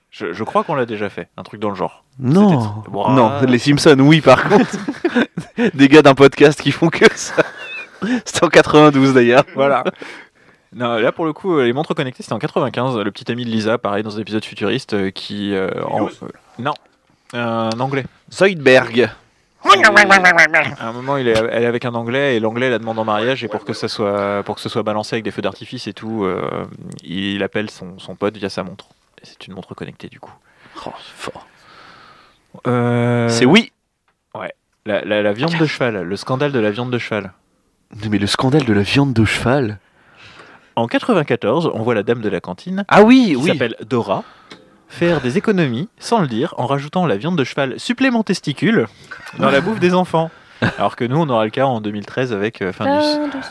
[0.10, 1.30] Je, je crois qu'on l'a déjà fait.
[1.38, 2.04] Un truc dans le genre.
[2.20, 4.72] non, non, les Simpsons, oui par contre.
[5.74, 7.44] des gars d'un podcast qui font que ça.
[8.26, 9.44] C'était en 92 d'ailleurs.
[9.56, 9.84] Voilà.
[10.74, 12.98] Non, là pour le coup, euh, les montres connectées, c'était en 95.
[12.98, 15.54] Le petit ami de Lisa, pareil, dans un épisode futuriste, qui.
[15.54, 16.10] euh, en- euh,
[16.60, 16.74] non,
[17.34, 18.06] un anglais.
[18.34, 19.10] Zoidberg.
[19.64, 23.06] À un moment, il est, elle est avec un anglais et l'anglais la demande en
[23.06, 25.88] mariage et pour que ça soit pour que ce soit balancé avec des feux d'artifice
[25.88, 26.66] et tout, euh,
[27.04, 28.88] il appelle son, son pote via sa montre.
[29.22, 30.34] Et c'est une montre connectée du coup.
[30.86, 31.46] Oh, fort.
[32.68, 33.72] Euh, C'est oui.
[34.88, 37.34] La, la- la viande de cheval, le scandale de la viande de cheval.
[38.10, 39.78] Mais le scandale de la viande de cheval.
[40.76, 43.48] En 94, on voit la dame de la cantine Ah oui, qui oui.
[43.52, 44.24] s'appelle Dora
[44.92, 48.88] faire des économies sans le dire en rajoutant la viande de cheval supplément testicule
[49.40, 50.30] dans la bouffe des enfants.
[50.78, 53.04] Alors que nous, on aura le cas en 2013 avec euh, Findus.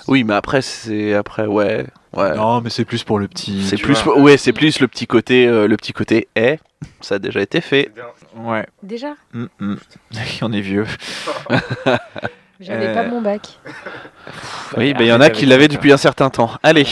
[0.07, 2.37] Oui, mais après c'est après ouais, ouais.
[2.37, 3.65] Non, mais c'est plus pour le petit.
[3.65, 6.61] C'est plus ouais, c'est plus le petit côté euh, le petit côté est.
[7.01, 7.91] Ça a déjà été fait.
[8.37, 8.65] Ouais.
[8.85, 9.15] Déjà?
[9.33, 9.77] Mm, mm.
[10.43, 10.87] on est vieux.
[12.61, 13.59] J'avais Euh, pas mon bac.
[14.77, 16.51] Oui, ben il y en a qui l'avaient depuis un certain temps.
[16.63, 16.87] Allez,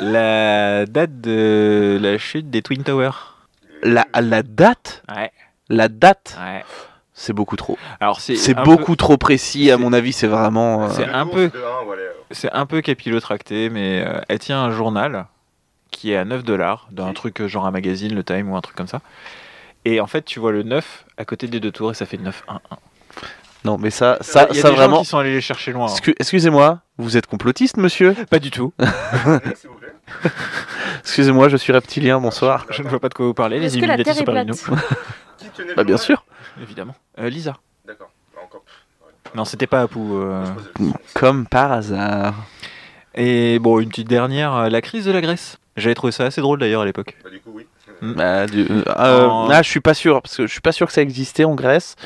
[0.00, 3.35] La date de la chute des Twin Towers.
[3.82, 5.30] La la date, Ouais.
[5.68, 6.64] la date, Ouais.
[7.14, 7.78] c'est beaucoup trop.
[8.00, 8.54] Alors c'est.
[8.64, 11.50] Beaucoup peu- trop précis à mon avis, c'est vraiment euh, C'est un peu-.
[12.32, 15.26] C'est un peu capillotracté, mais euh, elle tient un journal
[15.92, 17.14] qui est à 9 dollars, d'un Oui.
[17.14, 19.00] truc euh, genre un magazine, le Time ou un truc comme ça.
[19.84, 22.16] Et en fait, tu vois le 9 à côté des deux tours et ça fait
[22.16, 22.32] 9-1-1.
[23.64, 25.40] Non, mais ça ça Il y a ça des gens vraiment qui sont allés les
[25.40, 25.86] chercher loin.
[25.86, 25.94] hein.
[25.94, 28.14] Excu- Excusez-moi, vous êtes complotiste, monsieur?
[28.30, 28.72] Pas du tout.
[31.00, 32.66] Excusez-moi, je suis reptilien, bonsoir.
[32.70, 33.58] Je ne vois pas de quoi vous parlez.
[33.60, 34.56] Les Est-ce que la Illuminati sont parmi nous.
[35.76, 36.24] Bah bien sûr,
[36.62, 36.94] Évidemment.
[37.18, 37.56] Euh, Lisa.
[37.86, 38.10] D'accord.
[38.34, 38.58] Bah.
[39.34, 39.98] Non, c'était pas Apu.
[39.98, 40.44] euh.
[41.14, 42.34] Comme par hasard.
[43.14, 45.58] Et bon, une petite dernière, euh, la crise de la Grèce.
[45.76, 47.16] J'avais trouvé ça assez drôle d'ailleurs à l'époque.
[47.24, 47.66] Bah, du coup, oui.
[48.02, 50.72] Bah, du- euh, euh, En- ah, je suis pas sûr parce que je suis pas
[50.72, 51.96] sûr que ça existait en Grèce.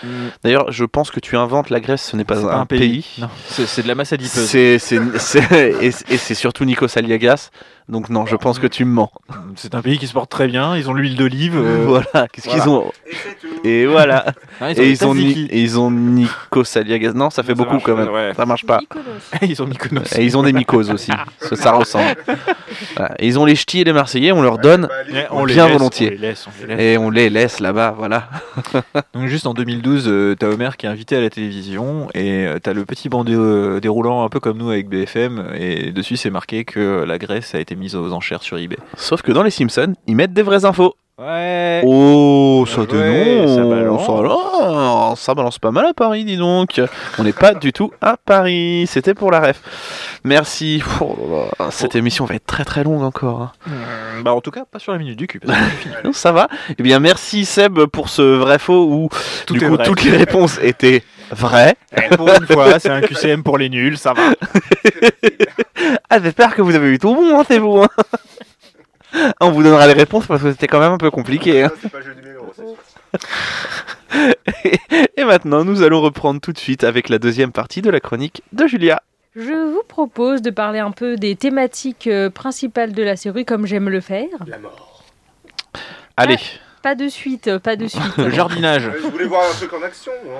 [0.44, 3.06] D'ailleurs, je pense que tu inventes la Grèce, ce n'est pas un, pays.
[3.18, 4.44] Non, c'est de la masse adipeuse.
[4.46, 4.74] C'est
[5.80, 7.50] et c'est surtout Nikos Aliagas.
[7.90, 9.10] Donc non, je pense que tu me mens.
[9.56, 10.76] C'est un pays qui se porte très bien.
[10.76, 11.56] Ils ont l'huile d'olive.
[11.56, 12.62] euh, Voilà, qu'est-ce voilà.
[12.62, 12.92] qu'ils ont
[13.64, 13.80] Et.
[13.80, 14.24] Et voilà.
[14.60, 15.48] ah, et des ils ont ni- tzatziki.
[15.50, 17.12] et ils ont Nikos Aliagas.
[17.14, 18.12] Non, ça fait Ça beaucoup marche quand pas, même.
[18.14, 18.32] ouais.
[18.36, 18.78] Ça marche pas.
[18.78, 19.20] Mykonos.
[19.42, 20.18] ils ont Mykonos.
[20.18, 21.10] Et ils ont des mycoses aussi,
[21.52, 22.14] ça ressemble.
[22.96, 23.14] Voilà.
[23.18, 25.44] Et ils ont les ch'tis et les Marseillais, on leur donne Bah, Ouais, on on
[25.44, 26.08] les bien laisse, volontiers.
[26.08, 26.80] On les laisse, on les laisse.
[26.94, 28.28] et on les laisse là-bas, voilà.
[29.14, 32.58] Donc juste en 2012, euh, t'as Homer qui est invité à la télévision et euh,
[32.62, 36.30] t'as le petit bandeau euh, déroulant un peu comme nous avec BFM et dessus c'est
[36.30, 38.76] marqué que la Grèce a été mise aux enchères sur eBay.
[38.96, 40.94] Sauf que dans les Simpsons, ils mettent des vraies infos.
[41.18, 41.82] Ouais.
[41.84, 44.06] Oh, ça dénonce, ça balance.
[44.06, 46.80] ça balance, ça balance pas mal à Paris, dis donc.
[47.18, 49.60] On n'est pas du tout à Paris, c'était pour la ref.
[50.24, 50.82] Merci.
[51.02, 53.42] Oh cette émission va être très très longue encore.
[53.42, 53.52] hein.
[54.24, 55.40] Bah en tout cas pas sur la minute du cul.
[55.40, 55.94] parce que c'est fini.
[56.04, 56.48] Non, ça va.
[56.78, 59.08] Eh bien, merci Seb pour ce vrai faux où
[59.46, 59.84] Tout du coup vrai.
[59.84, 61.74] toutes les réponses étaient vraies.
[61.96, 64.22] Eh, pour une fois, c'est un QCM pour les nuls, ça va.
[66.08, 67.82] Ah, j'espère que vous avez eu tout bon, hein, c'est vous.
[67.82, 67.88] hein.
[69.40, 71.64] On vous donnera les réponses parce que c'était quand même un peu compliqué.
[71.64, 71.70] hein.
[71.90, 72.52] Pas jeu numéro.
[75.16, 78.42] Et maintenant, nous allons reprendre tout de suite avec la deuxième partie de la chronique
[78.52, 79.02] de Julia.
[79.36, 83.64] Je vous propose de parler un peu des thématiques euh, principales de la série, comme
[83.66, 84.26] j'aime le faire.
[84.46, 85.04] La mort.
[86.16, 86.36] Allez,
[86.82, 88.16] Pas de suite, pas de suite.
[88.16, 88.90] Le jardinage.
[89.02, 90.38] Je voulais voir un truc en action, moi.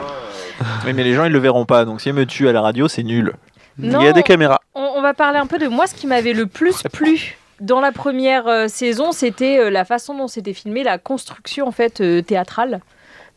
[0.86, 1.84] Oui, mais les gens ils le verront pas.
[1.84, 3.34] Donc si elle me tue à la radio, c'est nul.
[3.78, 4.60] il y a des caméras.
[4.74, 7.80] On, on va parler un peu de moi, ce qui m'avait le plus plu dans
[7.80, 12.00] la première euh, saison, c'était euh, la façon dont c'était filmé, la construction en fait
[12.00, 12.80] euh, théâtrale.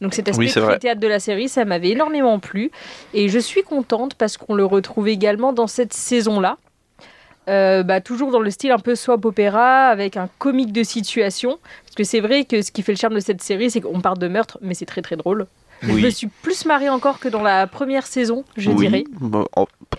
[0.02, 2.72] Donc cet aspect Oui, théâtre de la série, ça m'avait énormément plu.
[3.14, 6.58] Et je suis contente parce qu'on le retrouve également dans cette saison-là.
[7.50, 11.60] Euh, bah, toujours dans le style un peu soap opéra, avec un comique de situation.
[11.86, 14.00] Parce que c'est vrai que ce qui fait le charme de cette série, c'est qu'on
[14.02, 15.48] parle de meurtre, mais c'est très très drôle.
[15.82, 19.04] Je me suis plus marrée encore que dans la première saison, je Oui, dirais.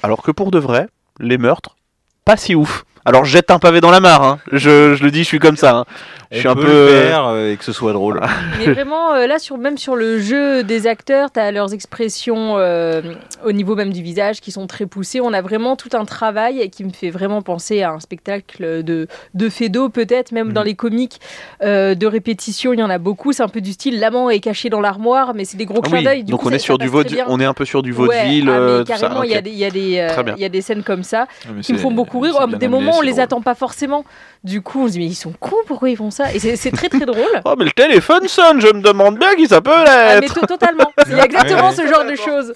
[0.03, 0.89] alors que pour de vrai,
[1.21, 1.77] les meurtres,
[2.25, 2.85] pas si ouf.
[3.07, 4.39] Alors je jette un pavé dans la mare, hein.
[4.51, 5.77] je, je le dis, je suis comme ça.
[5.79, 5.85] hein.
[6.33, 6.63] Je suis un peu.
[6.67, 8.21] le faire euh, et que ce soit drôle.
[8.59, 12.55] Mais vraiment, euh, là, sur, même sur le jeu des acteurs, tu as leurs expressions
[12.57, 13.03] euh,
[13.45, 15.21] au niveau même du visage qui sont très poussées.
[15.21, 19.07] On a vraiment tout un travail qui me fait vraiment penser à un spectacle de,
[19.35, 20.67] de Fedo, peut-être, même dans Mhm.
[20.67, 21.21] les comiques
[21.63, 23.33] euh, de répétition, il y en a beaucoup.
[23.33, 25.87] C'est un peu du style l'amant est caché dans l'armoire, mais c'est des gros Ah
[25.87, 26.25] clins oui, d'œil.
[26.25, 27.93] Du donc coup, on ça- est sur ça du on est un peu sur du
[27.93, 28.49] Ouais, vaudeville.
[28.49, 29.45] ah, mais euh, tout ça, carrément, il y a ok.
[29.45, 29.65] des- il y,
[30.01, 32.49] euh, il y a des scènes comme ça Mais qui me font beaucoup rire.
[32.49, 33.23] des moments, on les drôle.
[33.23, 34.05] attend pas forcément.
[34.43, 36.33] Du coup, on se dit, mais ils sont cons, pourquoi ils font ça?
[36.35, 37.25] Et c'est très très drôle.
[37.45, 40.41] Oh mais le téléphone sonne, je me demande bien qui ça peut Ah, mais être.
[40.41, 40.91] to- totalement.
[41.09, 42.55] Il y a exactement ce genre de choses.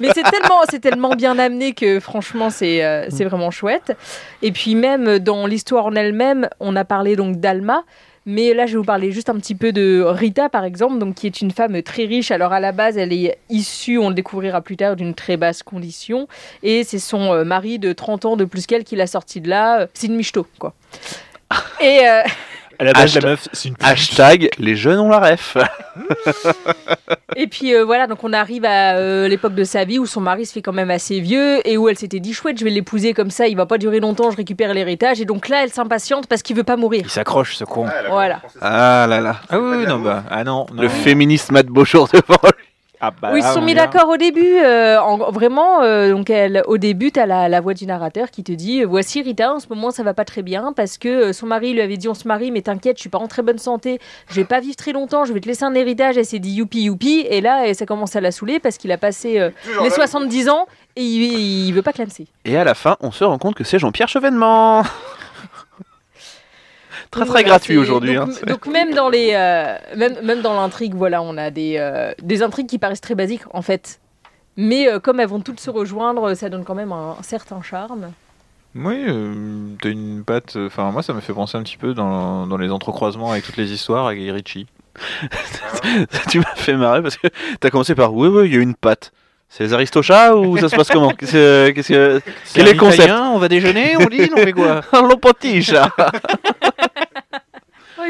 [0.00, 3.96] Mais c'est tellement, tellement bien amené que franchement, c'est euh, c'est vraiment chouette.
[4.42, 7.82] Et puis même dans l'histoire en elle-même, on a parlé donc d'Alma.
[8.24, 11.16] Mais là, je vais vous parler juste un petit peu de Rita, par exemple, donc,
[11.16, 12.30] qui est une femme très riche.
[12.30, 15.62] Alors, à la base, elle est issue, on le découvrira plus tard, d'une très basse
[15.62, 16.28] condition.
[16.62, 19.48] Et c'est son euh, mari de 30 ans de plus qu'elle qui l'a sortie de
[19.48, 19.88] là.
[19.94, 20.74] C'est une michto, quoi.
[21.80, 22.22] Et euh,
[22.82, 25.56] À la base, Hashtag- la meuf, c'est une Hashtag les jeunes ont la ref.
[27.36, 30.20] Et puis euh, voilà, donc on arrive à euh, l'époque de sa vie où son
[30.20, 32.70] mari se fait quand même assez vieux et où elle s'était dit chouette, je vais
[32.70, 35.20] l'épouser comme ça, il va pas durer longtemps, je récupère l'héritage.
[35.20, 37.02] Et donc là, elle s'impatiente parce qu'il veut pas mourir.
[37.04, 37.86] Il s'accroche, ce con.
[37.88, 38.40] Ah, Voilà.
[38.60, 39.36] Ah là là.
[39.48, 40.82] Ah oui, non, bah, ah non, non.
[40.82, 42.64] Le féministe Matt Beaujour devant lui.
[43.04, 44.58] Ah, bah, oui, ils se sont on mis d'accord au début.
[44.58, 48.30] euh, en- vraiment, euh, donc elle, au début, tu as la, la voix du narrateur
[48.30, 51.08] qui te dit Voici Rita, en ce moment, ça va pas très bien parce que
[51.08, 53.26] euh, son mari lui avait dit On se marie, mais t'inquiète, je suis pas en
[53.26, 56.16] très bonne santé, je vais pas vivre très longtemps, je vais te laisser un héritage.
[56.16, 57.26] Elle s'est dit Youpi, youpi.
[57.28, 59.50] Et là, et ça commence à la saouler parce qu'il a passé euh,
[59.82, 59.94] les là.
[59.94, 62.28] 70 ans et il, il veut pas clamser.
[62.44, 64.82] Et à la fin, on se rend compte que c'est Jean-Pierre Chevènement.
[67.12, 68.16] Très très voilà, gratuit aujourd'hui.
[68.16, 68.46] Donc, hein.
[68.46, 72.42] donc même dans les, euh, même, même dans l'intrigue, voilà, on a des, euh, des
[72.42, 74.00] intrigues qui paraissent très basiques en fait.
[74.56, 78.10] Mais euh, comme elles vont toutes se rejoindre, ça donne quand même un, certain charme.
[78.74, 80.56] Oui, euh, t'as une patte.
[80.56, 83.58] Enfin, moi, ça me fait penser un petit peu dans, dans les entrecroisements avec toutes
[83.58, 84.66] les histoires avec Guy Ritchie.
[86.30, 87.28] tu m'as fait marrer parce que
[87.60, 89.12] t'as commencé par oui, oui, il y a une patte.
[89.54, 91.10] C'est les Aristochats ou ça se passe comment?
[91.10, 92.22] Qu'est-ce que- qu'est-ce que-
[92.54, 93.12] Quel est le concept?
[93.12, 94.80] On va déjeuner, on dit, on fait quoi?
[94.94, 95.74] Un potiche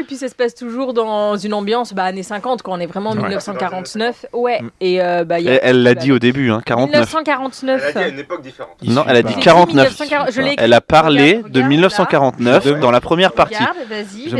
[0.03, 2.85] et puis ça se passe toujours dans une ambiance bah, années 50, quand on est
[2.85, 3.21] vraiment en Ouais.
[3.23, 4.25] 1949.
[4.33, 4.69] Ouais, Mm.
[4.81, 6.99] et euh, bah, il y a- Elle l'a dit au début, hein, 49.
[7.07, 7.81] 1949.
[7.83, 8.75] Elle a dit à une époque différente.
[8.83, 9.85] Non, elle a dit J'ai 49.
[9.89, 10.63] 1940, je l'ai écrit.
[10.65, 12.71] Elle a parlé Regarde, de regarde, 1949 là.
[12.79, 13.55] dans la première partie.
[13.55, 14.35] Regarde, vas-y, Je je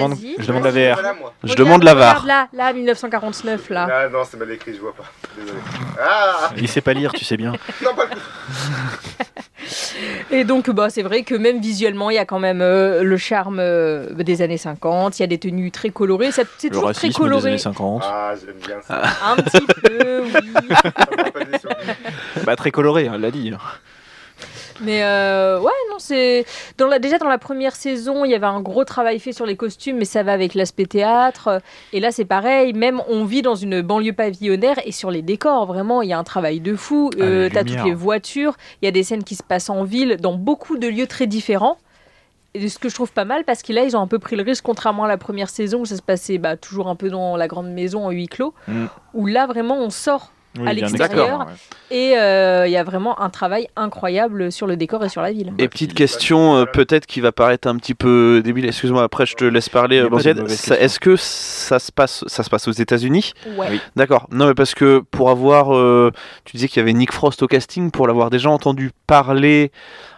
[0.48, 1.00] demande la VR.
[1.44, 2.26] Je demande la VAR.
[2.26, 3.88] Là, là, 1949, là.
[3.92, 5.04] Ah non, c'est mal écrit, je vois pas.
[5.40, 5.60] Désolé.
[6.02, 7.54] Ah Il sait pas lire, tu sais bien.
[7.84, 9.24] Non, pas le coup.
[10.32, 13.18] Et donc, bah, c'est vrai que même visuellement, il y a quand même euh, le
[13.18, 15.20] charme euh, des années 50.
[15.20, 16.32] Il y a des tenues très colorées.
[16.32, 17.50] ça- C'est toujours très des coloré.
[17.50, 18.04] années 50.
[18.06, 19.02] Ah, j'aime bien ça.
[19.26, 20.32] Un petit peu, oui.
[21.52, 22.44] Des.
[22.46, 23.52] Bah, très coloré, elle l'a dit.
[24.82, 26.46] Mais euh, ouais, non, c'est.
[26.78, 26.98] Dans la...
[27.00, 29.98] Déjà, dans la première saison, il y avait un gros travail fait sur les costumes,
[29.98, 31.62] mais ça va avec l'aspect théâtre.
[31.94, 32.74] Et là, c'est pareil.
[32.74, 36.18] Même, on vit dans une banlieue pavillonnaire et sur les décors, vraiment, il y a
[36.18, 37.12] un travail de fou.
[37.14, 37.84] Ah, Euh, T'as lumières.
[37.84, 38.56] toutes les voitures.
[38.82, 41.28] Il y a des scènes qui se passent en ville, dans beaucoup de lieux très
[41.28, 41.78] différents.
[42.56, 44.36] Et ce que je trouve pas mal, parce que là, ils ont un peu pris
[44.36, 47.10] le risque, contrairement à la première saison où ça se passait bah, toujours un peu
[47.10, 48.86] dans la grande maison en huis clos, Mm.
[49.16, 51.48] où là, vraiment, on sort Oui, À l'extérieur.
[51.48, 51.54] ouais.
[51.90, 55.32] et euh, il y a vraiment un travail incroyable sur le décor et sur la
[55.32, 55.52] ville.
[55.58, 58.66] Et petite question, euh, peut-être qui va paraître un petit peu débile.
[58.68, 59.98] Excuse-moi, après je te laisse parler.
[60.78, 63.34] Est-ce que ça se passe, ça se passe aux États-Unis?
[63.58, 63.66] Ouais.
[63.72, 63.82] Oui.
[63.96, 64.28] D'accord.
[64.32, 66.12] Non, mais parce que pour avoir, euh,
[66.46, 69.72] tu disais qu'il y avait Nick Frost au casting, pour l'avoir déjà entendu parler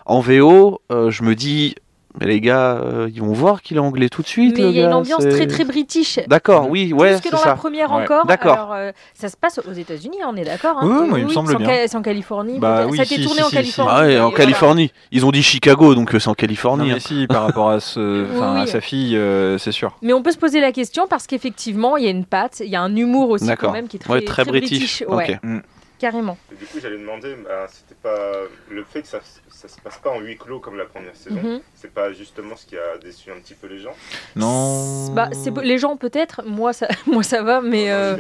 [0.06, 1.76] en VO, euh, je me dis,
[2.22, 4.58] Mais les gars, euh, ils vont voir qu'il est anglais tout de suite.
[4.58, 6.20] Mais il y a une ambiance très très british.
[6.28, 7.50] D'accord, oui, ouais, Plus que dans ça.
[7.50, 8.04] la première Ouais.
[8.04, 8.26] encore.
[8.26, 8.54] D'accord.
[8.54, 10.78] Alors, euh, ça se passe aux États-Unis, on est d'accord.
[10.80, 11.68] hein Oui, moi, il me semble bien.
[11.88, 12.58] C'est en Californie.
[12.60, 13.56] Bah oui, ça a été si, tourné si, en si, si.
[13.58, 13.92] Californie.
[13.94, 14.92] Ah ouais, en Californie.
[15.12, 16.90] Ils ont dit Chicago, donc euh, c'est en Californie.
[16.90, 17.00] Non, hein.
[17.00, 18.00] si, par rapport à, ce,
[18.34, 18.68] Oui, à oui.
[18.68, 19.98] sa fille, euh, c'est sûr.
[20.02, 22.70] Mais on peut se poser la question parce qu'effectivement, il y a une patte, il
[22.70, 25.04] y a un humour aussi quand même qui est très, Ouais, très british.
[25.08, 25.62] Ouais, Ok.
[26.00, 26.38] carrément.
[26.52, 28.32] Et du coup, j'allais demander, bah, c'était pas
[28.70, 29.20] le fait que ça,
[29.68, 31.42] ça se passe pas en huis clos comme la première saison.
[31.42, 31.62] Mhm.
[31.74, 33.96] C'est pas justement ce qui a déçu un petit peu les gens.
[34.36, 35.10] Non.
[35.14, 38.16] Bah, c'est les gens peut-être, moi ça, moi ça va, mais euh,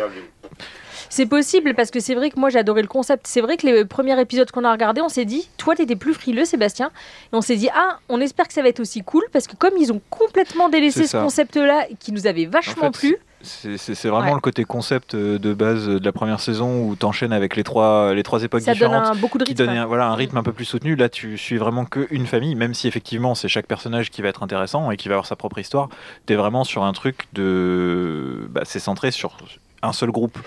[1.10, 3.28] c'est possible parce que c'est vrai que moi j'adorais le concept.
[3.28, 6.14] C'est vrai que les premiers épisodes qu'on a regardés, on s'est dit, toi t'étais plus
[6.14, 6.92] frileux Sébastien,
[7.32, 9.56] et on s'est dit ah, on espère que ça va être aussi cool parce que
[9.56, 13.18] comme ils ont complètement délaissé ce concept-là qui nous avait En vachement fait, plu.
[13.42, 14.34] C'est vraiment Ouais.
[14.34, 17.64] le côté concept euh, de base euh, de la première saison où t'enchaînes avec les
[17.64, 19.06] trois, les trois époques Ça donne différentes.
[19.06, 19.66] un, beaucoup de qui rythme.
[19.66, 20.96] donnait un, voilà, un rythme un peu plus soutenu.
[20.96, 24.42] Là, tu suis vraiment qu'une famille, même si effectivement c'est chaque personnage qui va être
[24.42, 25.90] intéressant et qui va avoir sa propre histoire.
[26.26, 28.48] Tu es vraiment sur un truc de.
[28.50, 29.38] Bah, c'est centré sur
[29.84, 30.40] un seul groupe.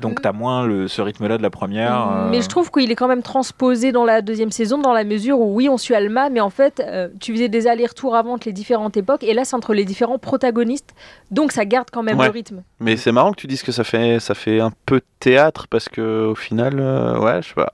[0.00, 2.08] Donc tu as moins le, ce rythme-là de la première.
[2.10, 5.04] euh, Mais je trouve qu'il est quand même transposé dans la deuxième saison, dans la
[5.04, 8.34] mesure où oui, on suit Alma, mais en fait, euh, tu faisais des allers-retours avant
[8.34, 10.94] entre les différentes époques, et là, c'est entre les différents protagonistes,
[11.30, 12.26] donc ça garde quand même Ouais.
[12.26, 12.62] le rythme.
[12.80, 15.88] Mais c'est marrant que tu dises que ça fait, ça fait un peu théâtre parce
[15.88, 17.72] que au final, euh, ouais, je sais pas.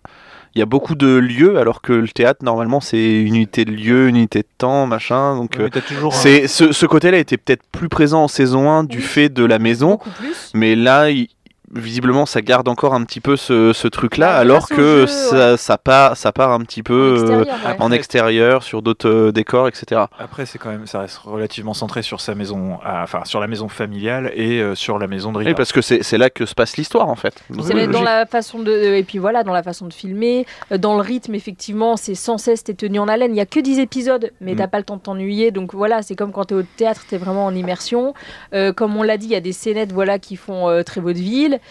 [0.55, 3.73] Il y a beaucoup de lieux alors que le théâtre normalement c'est une unité de
[3.73, 5.37] lieu, une unité de temps, machin.
[5.37, 8.97] Donc euh, toujours un- ce, ce côté-là était peut-être plus présent en saison 1 du
[8.97, 9.03] Oui.
[9.03, 10.51] fait de la maison, Beaucoup plus.
[10.55, 11.29] mais là il-
[11.75, 15.57] visiblement ça garde encore un petit peu ce, ce truc-là Bah, alors que jeu, ça,
[15.57, 17.77] ça part ça part un petit peu En euh, extérieur, ouais.
[17.81, 20.03] en extérieur sur d'autres euh, décors, etc.
[20.19, 23.69] Après, c'est quand même, ça reste relativement centré sur sa maison, enfin sur la maison
[23.69, 25.51] familiale et euh, sur la maison de Rita.
[25.51, 27.35] Oui, parce que c'est c'est là que se passe l'histoire en fait.
[27.51, 28.05] Donc, C'est Oui, dans logique.
[28.05, 31.35] la façon de et puis voilà dans la façon de filmer, euh, dans le rythme
[31.35, 33.35] effectivement, c'est sans cesse t'es tenu en haleine.
[33.35, 34.57] Il y a que 10 épisodes, mais Mm.
[34.57, 35.51] t'as pas le temps de t'ennuyer.
[35.51, 38.15] Donc voilà, c'est comme quand t'es au théâtre, t'es vraiment en immersion.
[38.55, 41.01] Euh, comme on l'a dit, il y a des scénettes voilà qui font euh, très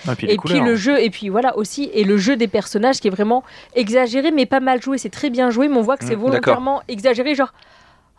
[0.08, 3.00] Ah, puis Et puis le jeu, et puis voilà aussi, et le jeu des personnages
[3.00, 3.44] qui est vraiment
[3.76, 4.98] exagéré, mais pas mal joué.
[4.98, 7.54] C'est très bien joué, mais on voit que c'est Mm, volontairement exagéré, genre.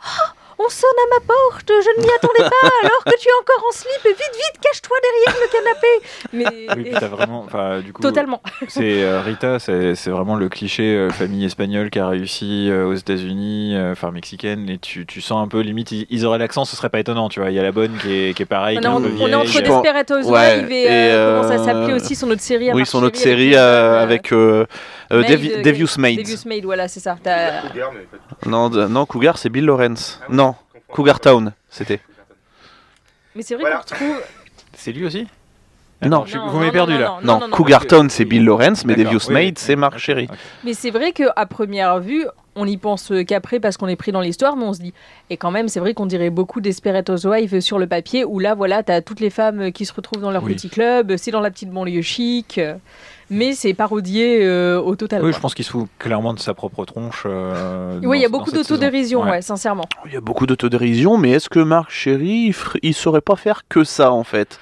[0.02, 3.32] Ah, on sonne à ma porte, je ne m'y attendais pas, alors que tu es
[3.40, 5.86] encore en slip, vite, vite, cache-toi derrière le canapé.
[6.32, 8.40] Mais Oui, puis t'as vraiment, enfin, du coup, totalement.
[8.68, 12.86] c'est euh, Rita, c'est c'est vraiment le cliché euh, famille espagnole qui a réussi euh,
[12.86, 16.38] aux États-Unis, euh, enfin mexicaine, et tu, tu sens un peu limite, ils, ils auraient
[16.38, 17.50] l'accent, ce serait pas étonnant, tu vois.
[17.50, 19.34] Il y a la bonne qui est, qui est pareille, On qui est, on est
[19.34, 22.40] entre euh, Desperate Housewives Ouais, et, et, euh, comment ça euh, s'appelait aussi son autre
[22.42, 24.66] série Oui, son autre série avec, euh, euh,
[25.12, 26.18] euh, euh, euh, Devious Maid.
[26.18, 27.16] Devious Maid, voilà, c'est ça.
[27.16, 28.50] Cougar, mais.
[28.50, 30.18] Non, non, Cougar, c'est Bill Lawrence.
[30.22, 30.45] Ah oui, non, confonds.
[30.88, 32.01] Cougar Town, c'était.
[33.35, 33.77] Mais c'est vrai Voilà.
[33.77, 34.22] qu'on retrouve.
[34.75, 35.27] C'est lui aussi
[36.03, 36.25] Non.
[36.27, 37.07] je- Non, vous m'avez perdu non, là.
[37.07, 37.57] non, Non, non, non.
[37.57, 39.64] Cougar Town, c'est Bill Lawrence, mais Devious oui, Maid, oui.
[39.90, 40.29] c'est Chéry.
[40.31, 40.37] ok.
[40.64, 44.12] Mais c'est vrai qu'à première vue, on y pense euh, qu'après parce qu'on est pris
[44.12, 44.94] dans l'histoire, mais on se dit.
[45.31, 48.55] Et quand même, c'est vrai qu'on dirait beaucoup Desperate Housewives sur le papier, où là,
[48.55, 50.55] voilà, t'as toutes les femmes euh, qui se retrouvent dans leur Oui.
[50.55, 52.75] petit club, c'est dans la petite banlieue chic, euh,
[53.30, 55.20] mais c'est parodié euh, au total.
[55.22, 55.36] Oui, quoi.
[55.36, 57.24] je pense qu'il se fout clairement de sa propre tronche.
[57.26, 59.84] euh, Oui, il y a beaucoup d'autodérision, ouais, sincèrement.
[60.06, 63.62] Il y a beaucoup d'autodérision, mais est-ce que Marc Chéry, il, il saurait pas faire
[63.68, 64.58] que ça en fait?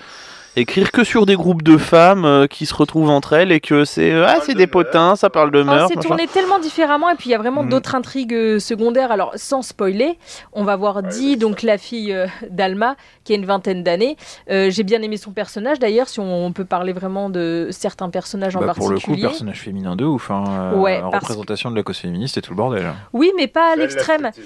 [0.56, 3.84] Écrire que sur des groupes de femmes euh, qui se retrouvent entre elles et que
[3.84, 5.92] c'est euh, ah c'est de des potins, ça parle de meurtre.
[5.92, 7.68] c'est tourné tellement différemment et puis il y a vraiment Mm.
[7.70, 9.10] d'autres intrigues euh, secondaires.
[9.10, 10.16] Alors sans spoiler,
[10.52, 14.16] on va voir Ouais, Dee, donc la fille euh, d'Alma, qui a une vingtaine d'années.
[14.50, 18.54] Euh, J'ai bien aimé son personnage d'ailleurs, si on peut parler vraiment de certains personnages
[18.54, 19.22] en Bah, pour le coup, particulier.
[19.28, 20.30] personnage féminin de ouf.
[20.30, 22.92] Hein, euh, Ouais, parce- représentation de la cause féministe et tout le bordel.
[23.12, 24.30] Oui, mais pas à l'extrême.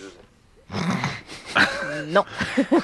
[2.11, 2.23] Non.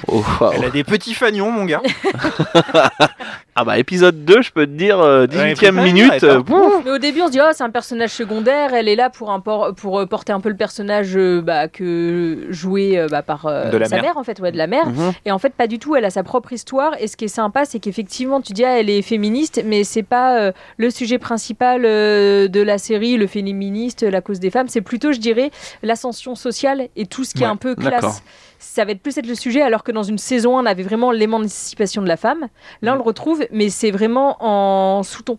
[0.07, 0.21] Oh.
[0.53, 1.81] Elle a des petits fagnons, mon gars.
[3.57, 6.23] Ah bah épisode 2, je peux te dire, euh, 18 e Ouais, minute.
[6.25, 6.83] euh, pouf.
[6.83, 8.73] Mais au début, on se dit, oh, c'est un personnage secondaire.
[8.73, 11.69] Elle est là pour, un por- pour euh, porter un peu le personnage euh, bah,
[11.69, 14.03] que joué euh, bah, par euh, De la sa mère.
[14.03, 14.87] mère, en fait, ouais, de la mère.
[14.89, 15.13] Mhm.
[15.23, 15.95] Et en fait, pas du tout.
[15.95, 16.95] Elle a sa propre histoire.
[16.99, 20.03] Et ce qui est sympa, c'est qu'effectivement, tu dis, ah, elle est féministe, mais c'est
[20.03, 24.67] pas euh, le sujet principal euh, de la série, le féministe, la cause des femmes.
[24.67, 25.49] C'est plutôt, je dirais,
[25.81, 28.21] l'ascension sociale et tout ce qui est Ouais, un peu classe.
[28.59, 30.83] Ça va être plus être le sujet, alors que dans une saison 1, on avait
[30.83, 32.47] vraiment l'émancipation de la femme.
[32.81, 32.97] Là, on Mm.
[32.99, 35.37] le retrouve, mais c'est vraiment en sous-ton.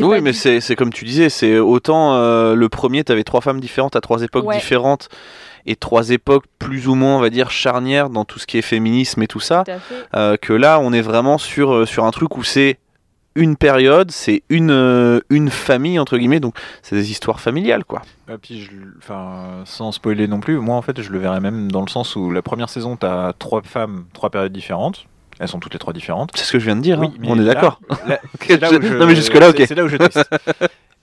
[0.00, 3.40] Oui, mais du- c'est comme tu disais, c'est autant euh, le premier, tu avais trois
[3.40, 4.56] femmes différentes à trois époques Ouais.
[4.56, 5.08] différentes
[5.64, 8.62] et trois époques plus ou moins, on va dire, charnières dans tout ce qui est
[8.62, 9.72] féminisme et tout ça, Tout
[10.14, 12.78] euh, que là, on est vraiment sur, euh, sur un truc où c'est
[13.38, 18.02] une période, c'est une, euh, une famille, entre guillemets, donc c'est des histoires familiales, quoi.
[18.30, 21.70] Et puis, je, enfin, sans spoiler non plus, moi en fait, je le verrais même
[21.72, 25.06] dans le sens où la première saison, tu as trois femmes, trois périodes différentes.
[25.40, 26.30] Elles sont toutes les trois différentes.
[26.34, 27.18] C'est ce que je viens de dire, Oui, hein.
[27.20, 27.80] mais on est d'accord.
[28.98, 29.62] Non, mais jusque-là, ok.
[29.66, 29.96] c'est- là où je.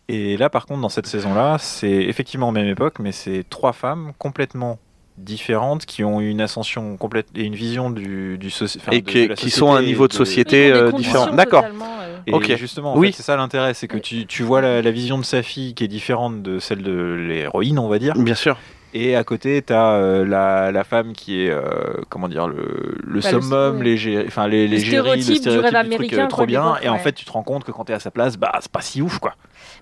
[0.08, 4.12] Et là, par contre, dans cette saison-là, c'est effectivement même époque, mais c'est trois femmes
[4.20, 4.78] complètement
[5.18, 9.10] différentes qui ont une ascension complète et une vision du, du soci- enfin, Et de-
[9.10, 11.34] qui- de la qui sont à un niveau de société, euh, différent.
[11.34, 11.64] D'accord.
[11.66, 12.54] euh, Et Ok.
[12.58, 13.14] justement, en Oui.
[13.16, 15.84] c'est ça l'intérêt, c'est que tu, tu vois la, la vision de sa fille qui
[15.84, 18.14] est différente de celle de l'héroïne, on va dire.
[18.16, 18.58] Bien sûr.
[18.94, 21.64] Et à côté, tu as la, la femme qui est, euh,
[22.10, 23.84] comment dire, le, le Bah, le- summum, ouais.
[23.84, 26.28] les, enfin, les, les Le géries, le stéréotype du stéréotype rêve du truc, américain, euh,
[26.28, 26.76] trop bien.
[26.82, 28.54] Et en fait, tu te rends compte que quand tu es à sa place, bah,
[28.62, 29.36] c'est pas si ouf, quoi.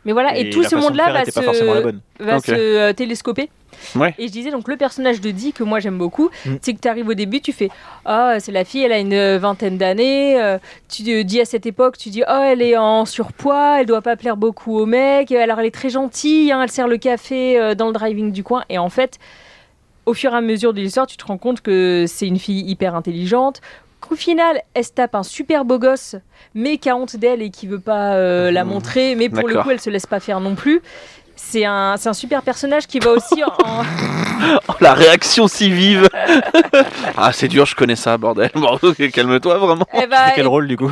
[0.05, 1.99] Mais voilà, et, tout ce monde-là va se, pas forcément la bonne.
[2.19, 3.49] va se euh, télescoper.
[3.95, 4.13] Ouais.
[4.17, 6.55] Et je disais, donc le personnage de Dee, que moi j'aime beaucoup, Mm.
[6.61, 7.69] c'est que tu arrives au début, tu fais
[8.05, 10.41] Ah, c'est la fille, elle a une euh, vingtaine d'années.
[10.41, 10.57] euh,
[10.89, 14.01] tu te dis à cette époque, tu dis Oh, elle est en surpoids, elle doit
[14.01, 15.31] pas plaire beaucoup aux mecs.
[15.31, 18.43] Alors elle est très gentille, hein, elle sert le café euh, dans le driving du
[18.43, 18.63] coin.
[18.69, 19.19] Et en fait,
[20.05, 22.61] au fur et à mesure de l'histoire, tu te rends compte que c'est une fille
[22.69, 23.61] hyper intelligente.
[24.01, 26.17] Qu'au final, elle se tape un super beau gosse,
[26.53, 29.15] mais qui a honte d'elle et qui veut pas euh, la montrer.
[29.15, 30.81] Mais pour le coup, elle se laisse pas faire non plus.
[31.35, 33.51] C'est un, c'est un super personnage qui va aussi en,
[34.67, 36.09] Oh, la réaction si vive.
[37.17, 38.51] ah, c'est dur, je connais ça, bordel.
[38.55, 38.77] Bon,
[39.13, 39.85] calme-toi, vraiment.
[39.91, 40.91] elle va, Quel rôle, du coup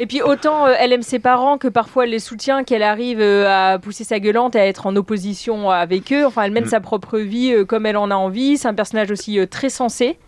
[0.00, 3.20] Et puis autant euh, elle aime ses parents que parfois elle les soutient, qu'elle arrive
[3.20, 6.26] euh, à pousser sa gueulante, à être en opposition avec eux.
[6.26, 6.68] Enfin, elle mène Mm.
[6.70, 8.58] sa propre vie euh, comme elle en a envie.
[8.58, 10.18] C'est un personnage aussi euh, très sensé.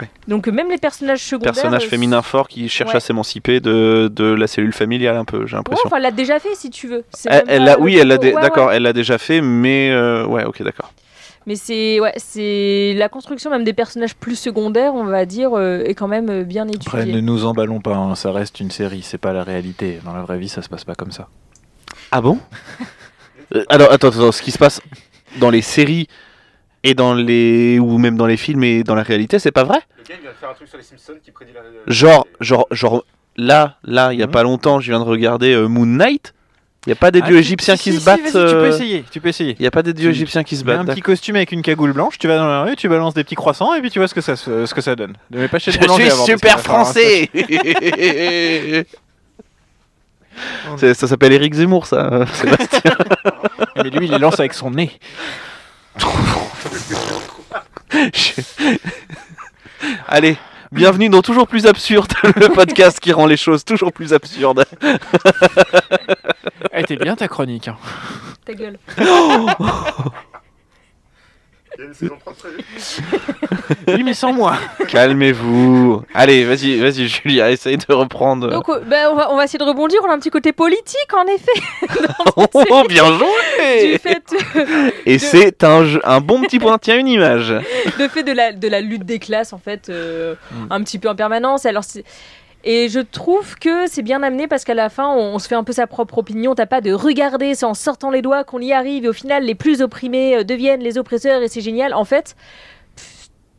[0.00, 0.08] Ouais.
[0.28, 1.52] Donc euh, même les personnages secondaires.
[1.52, 2.96] Personnage euh, féminin fort qui cherche Ouais.
[2.96, 5.82] à s'émanciper de, de la cellule familiale, un peu, j'ai Ouais, l'impression.
[5.86, 7.04] enfin, elle l'a déjà fait si tu veux.
[7.24, 8.76] Elle, le oui, elle l'a, ouais, d'accord, ouais.
[8.76, 10.92] elle l'a déjà fait, mais euh, ouais, ok, d'accord.
[11.46, 15.82] Mais c'est ouais, c'est la construction même des personnages plus secondaires, on va dire, euh,
[15.84, 17.22] est quand même bien Après, ne étudiée.
[17.22, 19.98] nous emballons pas, hein, ça reste une série, c'est pas la réalité.
[20.04, 21.28] Dans la vraie vie, ça se passe pas comme ça.
[22.12, 22.38] Ah bon?
[23.54, 24.82] Euh, Alors, attends, attends, ce qui se passe
[25.38, 26.06] dans les séries
[26.88, 29.78] et dans les ou même dans les films et dans la réalité, c'est pas vrai?
[29.98, 31.60] Le gars il vient de faire un truc sur les Simpsons qui prédit la.
[31.92, 33.04] Genre, genre, genre,
[33.36, 34.32] là, là, il y a Mhm.
[34.32, 36.32] pas longtemps, je viens de regarder euh, Moon Knight.
[36.86, 38.20] Il y a pas des Ah, dieux si, égyptiens si, qui si, se si, battent.
[38.22, 39.56] vas-y, Tu euh, peux essayer, tu peux essayer.
[39.58, 40.88] Il y a pas des dieux Tu- égyptiens qui se mets battent.
[40.88, 43.24] un petit costume avec une cagoule blanche, tu vas dans la rue, tu balances des
[43.24, 45.14] petits croissants et puis tu vois ce que ça, ce que ça donne.
[45.30, 47.28] Ne mets pas chez Je suis avant, super français
[50.76, 52.66] Ça s'appelle Eric Zemmour, ça, Sébastien.
[52.80, 52.92] stage.
[53.76, 54.92] Mais lui, il les lance avec son nez.
[58.14, 58.42] Je-
[60.08, 60.36] Allez,
[60.72, 64.64] bienvenue dans Toujours plus absurde, le podcast qui rend les choses toujours plus absurdes.
[66.72, 67.68] Elle était bien ta chronique.
[67.68, 67.76] hein.
[68.44, 68.78] Ta gueule.
[71.78, 72.58] Il y a une saison 3 prévue.
[73.86, 74.56] Oui, mais sans moi.
[74.88, 76.02] Calmez-vous.
[76.14, 78.50] Allez, vas-y, vas-y, Julia, essaye de reprendre.
[78.50, 80.00] Donc euh, ben, on, va, on va essayer de rebondir.
[80.06, 82.06] On a un petit côté politique en effet.
[82.70, 84.22] Oh, bien du joué fait,
[84.56, 86.78] euh, Et c'est un, jeu- un bon petit point.
[86.78, 87.48] Tiens, une image.
[87.50, 90.66] de fait de la, de la lutte des classes en fait euh, Mm.
[90.70, 92.04] un petit peu en permanence alors c'est-
[92.64, 95.54] et je trouve que c'est bien amené parce qu'à la fin on, on se fait
[95.54, 98.60] un peu sa propre opinion t'as pas de regarder c'est en sortant les doigts qu'on
[98.60, 101.94] y arrive et au final les plus opprimés euh, deviennent les oppresseurs et c'est génial
[101.94, 102.34] en fait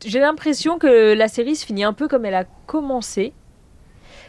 [0.04, 3.32] j'ai l'impression que la série se finit un peu comme elle a commencé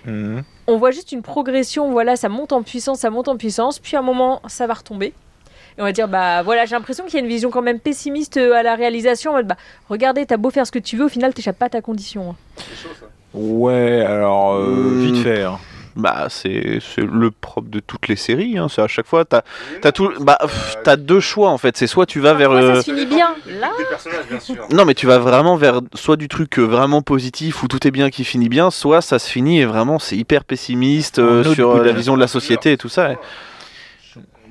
[0.06, 0.42] Mhm.
[0.66, 3.96] on voit juste une progression, voilà, ça monte en puissance, ça monte en puissance, puis
[3.96, 5.14] à un moment, ça va retomber.
[5.78, 7.80] Et on va dire, bah voilà, j'ai l'impression qu'il y a une vision quand même
[7.80, 9.30] pessimiste euh, à la réalisation.
[9.30, 9.58] En mode, bah
[9.90, 12.32] regardez, t'as beau faire ce que tu veux, au final, t'échappes pas à ta condition.
[12.32, 12.36] hein.
[12.58, 13.06] C'est chaud ça.
[13.34, 15.00] Ouais, alors, euh, Hmm.
[15.00, 15.44] vite fait.
[15.44, 15.58] hein.
[15.98, 18.58] Bah, c'est c'est le propre de toutes les séries.
[18.58, 18.68] Hein.
[18.70, 19.42] C'est à chaque fois, t'as
[19.84, 20.10] as tout.
[20.22, 21.76] Bah, pff, t'as deux choix en fait.
[21.76, 22.50] C'est soit tu vas vers.
[22.50, 23.36] Parfois, euh, ça se finit bien.
[23.60, 24.66] Là, Des personnages, bien sûr.
[24.72, 27.92] Non, mais tu vas vraiment vers soit du truc euh, vraiment positif où tout est
[27.92, 31.72] bien qui finit bien, soit ça se finit et vraiment c'est hyper pessimiste euh, sur
[31.72, 33.10] euh, la vision de la société et tout ça.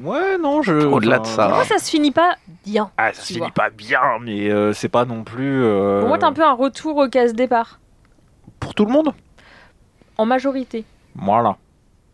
[0.03, 0.73] Ouais, non, je.
[0.75, 1.49] Au-delà de ça.
[1.49, 2.90] moi, ça se finit pas bien.
[2.99, 3.51] Ah, ça se finit vois.
[3.51, 5.62] pas bien, mais euh, c'est pas non plus.
[5.64, 7.80] euh, Pour moi, t'as un peu un retour au casse-départ,
[8.61, 9.12] Pour tout le monde?
[10.18, 10.85] En majorité.
[11.16, 11.57] Voilà.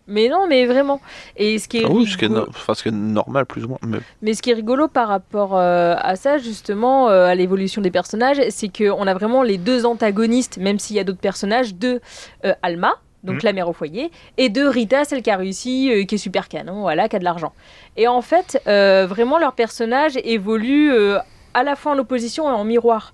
[0.08, 1.00] Mais non, mais vraiment.
[1.36, 3.44] Et ce qui est, Ah oui, ce qui est, no- enfin, ce qui est normal
[3.44, 3.78] plus ou moins.
[3.84, 3.98] Mais...
[4.22, 7.90] Mais ce qui est rigolo par rapport euh, à ça, justement, euh, à l'évolution des
[7.90, 12.00] personnages, c'est qu'on a vraiment les deux antagonistes, même s'il y a d'autres personnages, de
[12.44, 12.92] euh, Alma,
[13.24, 13.40] donc Mhm.
[13.42, 16.48] la mère au foyer, et de Rita, celle qui a réussi, euh, qui est super
[16.48, 17.52] canon, voilà, qui a de l'argent.
[17.96, 21.18] Et en fait, euh, vraiment, leurs personnages évoluent euh,
[21.52, 23.12] à la fois en opposition et en miroir.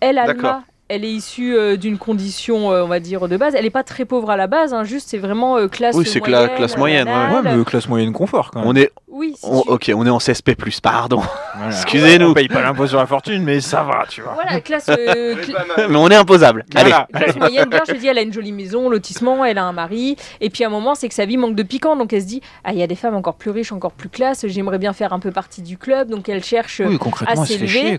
[0.00, 0.16] Elle.
[0.16, 3.54] Alma, elle est issue euh, d'une condition, euh, on va dire, de base.
[3.54, 6.06] Elle n'est pas très pauvre à la base, hein, juste c'est vraiment euh, classe Oui,
[6.06, 6.48] c'est que moyenne.
[6.50, 7.56] la classe moyenne, ouais.
[7.56, 8.68] mais classe moyenne confort quand même.
[8.68, 11.22] On est, Oui, si on- tu- ok, on est en CSP+, pardon.
[11.56, 11.70] Voilà.
[11.76, 12.30] Excusez-nous.
[12.30, 14.34] On paye pas l'impôt sur la fortune, mais ça va, tu vois.
[14.34, 15.42] Voilà, classe, euh, Mais
[15.86, 16.64] cl- on est imposable.
[16.74, 16.90] Allez.
[16.90, 17.08] Voilà.
[17.12, 19.72] classe moyenne, bien, je te dis, elle a une jolie maison, lotissement, elle a un
[19.72, 20.16] mari.
[20.40, 21.96] Et puis à un moment, c'est que sa vie manque de piquant.
[21.96, 24.08] Donc elle se dit, ah, il y a des femmes encore plus riches, encore plus
[24.08, 26.08] classe, j'aimerais bien faire un peu partie du club.
[26.10, 26.80] Donc elle cherche.
[26.84, 27.88] Oui, concrètement, elle se fait s'élever.
[27.88, 27.98] chier,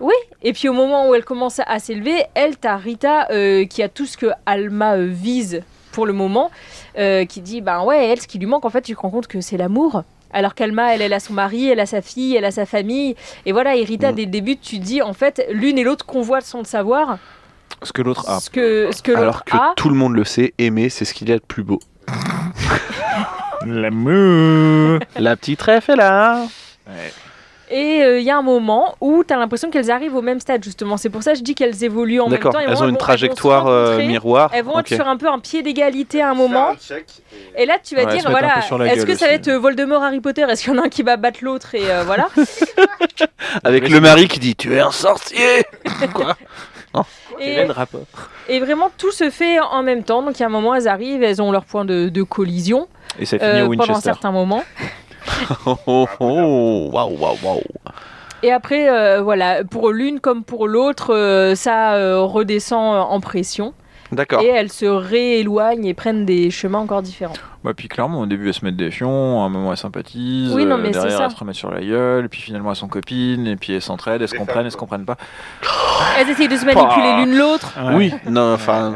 [0.00, 0.12] quoi.
[0.42, 3.88] Et puis au moment où elle commence à s'élever, elle, t'as Rita euh, qui a
[3.88, 6.50] tout ce que Alma euh, vise pour le moment,
[6.98, 9.10] euh, qui dit, ben ouais, elle, ce qui lui manque, en fait, tu te rends
[9.10, 10.04] compte que c'est l'amour.
[10.32, 13.16] Alors qu'Alma, elle, elle a son mari, elle a sa fille, elle a sa famille.
[13.46, 14.14] Et voilà, Erita, Mm.
[14.14, 17.18] dès le début, tu te dis, en fait, l'une et l'autre convoitent sans le savoir
[17.82, 18.38] Ce que l'autre a.
[18.38, 19.72] ce que, ce que Alors que a.
[19.76, 21.80] tout le monde le sait, aimer, c'est ce qu'il y a de plus beau.
[23.66, 25.00] L'amour.
[25.16, 26.44] La petite ref est là.
[27.70, 30.40] Et euh, il y a un moment où tu as l'impression qu'elles arrivent au même
[30.40, 30.96] stade, justement.
[30.96, 32.50] C'est pour ça que je dis qu'elles évoluent en même temps.
[32.58, 34.50] elles vont- ont une vont trajectoire euh, miroir.
[34.54, 36.72] Elles vont être sur un peu un pied d'égalité à un moment.
[36.72, 38.54] Et- Et là, tu vas Ouais, dire, voilà,
[38.86, 40.42] est-ce que ça va être euh, Voldemort Harry Potter?
[40.48, 41.74] Est-ce qu'il y en a un qui va battre l'autre?
[41.74, 42.28] Et euh, voilà.
[43.64, 45.64] Avec le mari qui dit Tu es un sorcier
[47.40, 48.00] est le rapport
[48.48, 50.22] et vraiment, tout se fait en même temps.
[50.22, 52.88] Donc, il y a un moment, elles arrivent, elles ont leur point de, de collision
[53.20, 54.02] Et ça finit euh, au pendant un Winchester.
[54.04, 54.64] certain moment.
[54.64, 54.84] Oh
[55.66, 57.60] oh oh Waouh, waouh, waouh
[58.42, 63.74] Et après, euh, voilà, pour l'une comme pour l'autre, euh, ça euh, redescend en pression.
[64.10, 64.40] D'accord.
[64.40, 67.34] Et elles se rééloignent et prennent des chemins encore différents.
[67.62, 70.54] Bah, puis clairement, au début, elles se mettent des fions, à un moment, elles sympathisent,
[70.54, 71.24] Oui, non, mais c'est derrière, ça.
[71.24, 74.22] elles se remettent sur la gueule, puis finalement, elles sont copines, et puis elles s'entraident,
[74.22, 75.18] elles se comprennent, elles se comprennent pas.
[76.18, 78.94] Elles essayent de se manipuler l'une l'autre, Oui, non, enfin,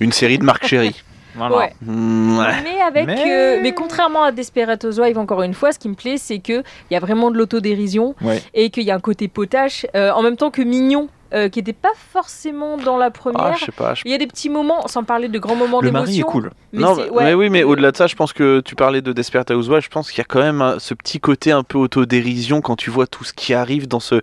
[0.00, 1.00] une série de Marc Chéry.
[1.36, 1.56] Voilà.
[1.56, 1.72] Ouais.
[1.86, 2.54] Ouais.
[2.62, 5.94] mais avec, Mais- euh, mais contrairement à Desperate Housewives, encore une fois, ce qui me
[5.94, 8.42] plaît, c'est que il y a vraiment de l'autodérision Ouais.
[8.54, 11.58] et qu'il y a un côté potache, euh, en même temps que mignon, euh, qui
[11.58, 13.56] n'était pas forcément dans la Ah, première.
[13.56, 13.94] je sais pas.
[13.94, 16.16] je- il y a des petits moments, sans parler de grands moments Le mari est
[16.16, 16.26] d'émotion.
[16.30, 16.50] cool.
[16.72, 17.24] mais non, mais, ouais.
[17.24, 19.82] mais oui, mais au-delà de ça, je pense que tu parlais de Desperate Housewives.
[19.82, 22.76] Je pense qu'il y a quand même un- ce petit côté un peu autodérision quand
[22.76, 24.20] tu vois tout ce qui arrive dans ce,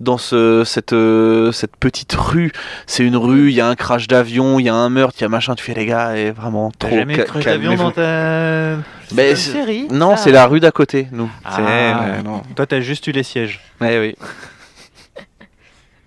[0.00, 2.52] dans ce, cette, euh, cette petite rue.
[2.86, 5.22] C'est une rue, il y a un crash d'avion, il y a un meurtre, il
[5.22, 5.54] y a machin.
[5.54, 6.96] Tu fais les gars, et vraiment T'as trop.
[6.96, 8.76] jamais ca- cru d'avion dans ta.
[9.14, 9.86] Mais série?
[9.90, 10.16] Non, Ah.
[10.16, 11.30] c'est la rue d'à côté, nous.
[11.44, 12.42] Ah, ouais, non.
[12.54, 13.60] Toi, t'as juste eu les sièges.
[13.80, 14.14] Ouais, oui.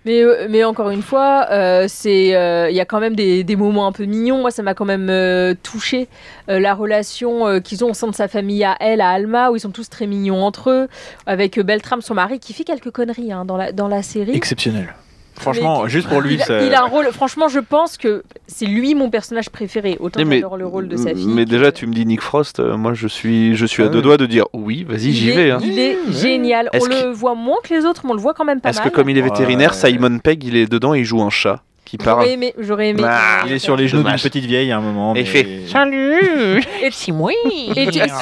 [0.04, 3.86] Mais, euh, mais encore une fois, euh, euh, il y a quand même des, moments
[3.86, 4.40] un peu mignons.
[4.40, 6.08] Moi, ça m'a quand même touché
[6.48, 9.60] la relation qu'ils ont au sein de sa famille à elle, à Alma, où ils
[9.60, 10.88] sont tous très mignons entre eux,
[11.26, 14.34] avec Beltram, son mari, qui fait quelques conneries hein, dans, la, dans la série.
[14.34, 14.94] Exceptionnel.
[15.42, 16.62] Franchement, Mais- juste pour lui, il, a, ça.
[16.64, 17.06] il a un rôle.
[17.12, 19.96] Franchement, je pense que c'est lui mon personnage préféré.
[20.00, 21.26] Autant mais- j'adore le rôle de sa fille.
[21.26, 23.86] Mais que- déjà, tu me dis Nick Frost, euh, moi je suis, je suis Ah
[23.86, 24.04] à deux oui.
[24.04, 25.50] doigts de dire oui, vas-y, j'y vais.
[25.50, 25.58] hein.
[25.62, 26.70] Il est génial.
[26.74, 28.80] On le voit moins que les autres, mais on le voit quand même pas Est-ce
[28.80, 29.28] que comme il est Ouais.
[29.28, 32.54] vétérinaire, Simon Pegg, il est dedans et il joue un chat qui parle J'aurais aimé.
[32.58, 33.02] J'aurais aimé.
[33.04, 35.14] Ah, Il est sur les genoux d'une petite vieille à un moment.
[35.14, 37.30] Et il mais- fait Salut Et c'est moi.
[37.76, 37.98] Et tu...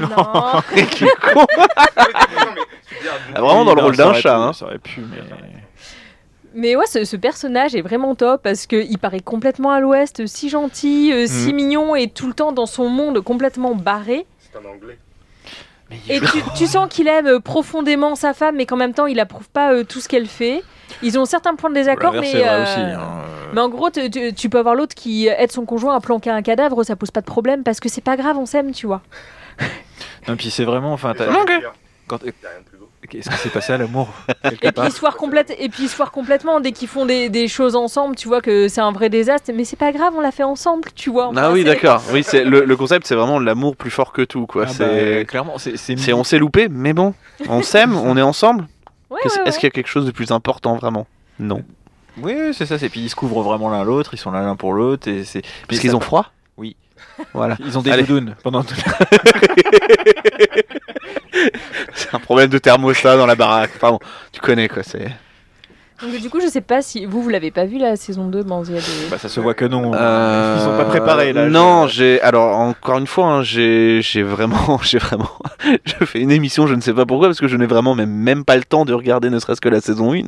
[0.00, 0.60] Non.
[0.74, 1.46] Quel con
[3.34, 4.36] ah, Vraiment dans le rôle d'un chat.
[4.36, 4.52] hein.
[4.52, 5.18] Ça aurait pu, mais.
[6.56, 10.48] Mais ouais, ce, ce personnage est vraiment top parce qu'il paraît complètement à l'ouest, si
[10.48, 11.54] gentil, euh, si Mhm.
[11.56, 14.24] mignon et tout le temps dans son monde complètement barré.
[14.38, 14.96] C'est un anglais.
[16.08, 19.18] Et tu, tu sens qu'il aime euh, profondément sa femme, mais qu'en même temps, il
[19.20, 20.62] approuve pas euh, tout ce qu'elle fait.
[21.02, 22.80] Ils ont certains points de désaccord, mais, euh, aussi.
[22.80, 23.00] hein.
[23.54, 26.30] mais en gros, tu, tu- tu peux avoir l'autre qui aide son conjoint à planquer
[26.30, 28.86] un cadavre, ça pose pas de problème parce que c'est pas grave, on s'aime, tu
[28.86, 29.00] vois.
[30.28, 30.92] Non, puis c'est vraiment.
[30.92, 31.14] Enfin,
[32.08, 32.20] quand-.
[33.08, 34.08] Qu'est-ce qui s'est passé à l'amour
[34.44, 37.28] Et puis, part ils se foirent complète, et puis foirent complètement dès qu'ils font des,
[37.28, 40.20] des choses ensemble, tu vois que c'est un vrai désastre, mais c'est pas grave, on
[40.20, 41.30] l'a fait ensemble, tu vois.
[41.36, 42.02] Ah oui, d'accord.
[42.12, 44.64] Oui, c'est le, le concept, c'est vraiment l'amour plus fort que tout, quoi.
[44.68, 47.14] Ah bah, c'est, clairement, c'est on s'est loupé, mais bon,
[47.48, 48.66] on s'aime, on est ensemble.
[49.10, 51.06] Ouais, Qu'est-ce- ouais, Est-ce qu'il y a quelque chose de plus important vraiment?
[51.38, 51.62] Non.
[52.22, 52.76] Oui, c'est ça.
[52.76, 54.14] Et puis ils se couvrent vraiment l'un l'autre.
[54.14, 55.08] Ils sont là l'un pour l'autre.
[55.08, 55.42] Et c'est.
[55.68, 56.30] Parce qu'ils ont froid?
[56.56, 56.76] Oui.
[57.32, 57.56] Voilà.
[57.60, 58.74] Ils ont des doudounes pendant tout.
[61.94, 63.72] C'est un problème de thermostat dans la baraque.
[63.76, 63.98] Enfin bon,
[64.32, 64.82] tu connais quoi.
[64.82, 65.10] C'est.
[66.02, 68.42] Donc, du coup, je sais pas si vous, vous l'avez pas vu la saison 2,
[68.42, 69.08] bon, il y a des...
[69.10, 69.92] Bah, ça se voit que non.
[69.94, 71.48] Euh, Ils sont pas préparés là.
[71.48, 75.30] Non, j'ai alors encore une fois, hein, j'ai j'ai vraiment, j'ai vraiment,
[75.84, 78.10] je fais une émission, je ne sais pas pourquoi, parce que je n'ai vraiment même
[78.10, 80.22] même pas le temps de regarder ne serait-ce que la saison 1.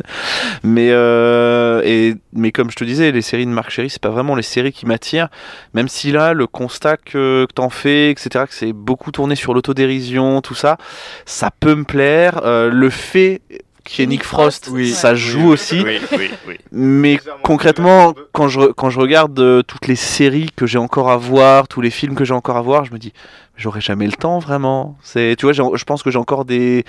[0.62, 4.10] Mais euh, et mais comme je te disais, les séries de Marc Chéry, c'est pas
[4.10, 5.28] vraiment les séries qui m'attirent.
[5.74, 9.52] Même si là, le constat que, que t'en fais, etc., que c'est beaucoup tourné sur
[9.52, 10.76] l'autodérision, tout ça,
[11.24, 12.40] ça peut me plaire.
[12.44, 13.42] Euh, le fait
[13.86, 14.90] qu'il y ait Nick Frost, Oui.
[14.92, 15.80] ça joue aussi.
[15.80, 16.56] Oui, oui, oui.
[16.72, 21.16] Mais concrètement, quand je, quand je regarde euh, toutes les séries que j'ai encore à
[21.16, 23.12] voir, tous les films que j'ai encore à voir, je me dis,
[23.56, 24.98] j'aurai jamais le temps vraiment.
[25.02, 26.84] C'est, tu vois, je pense que j'ai encore des,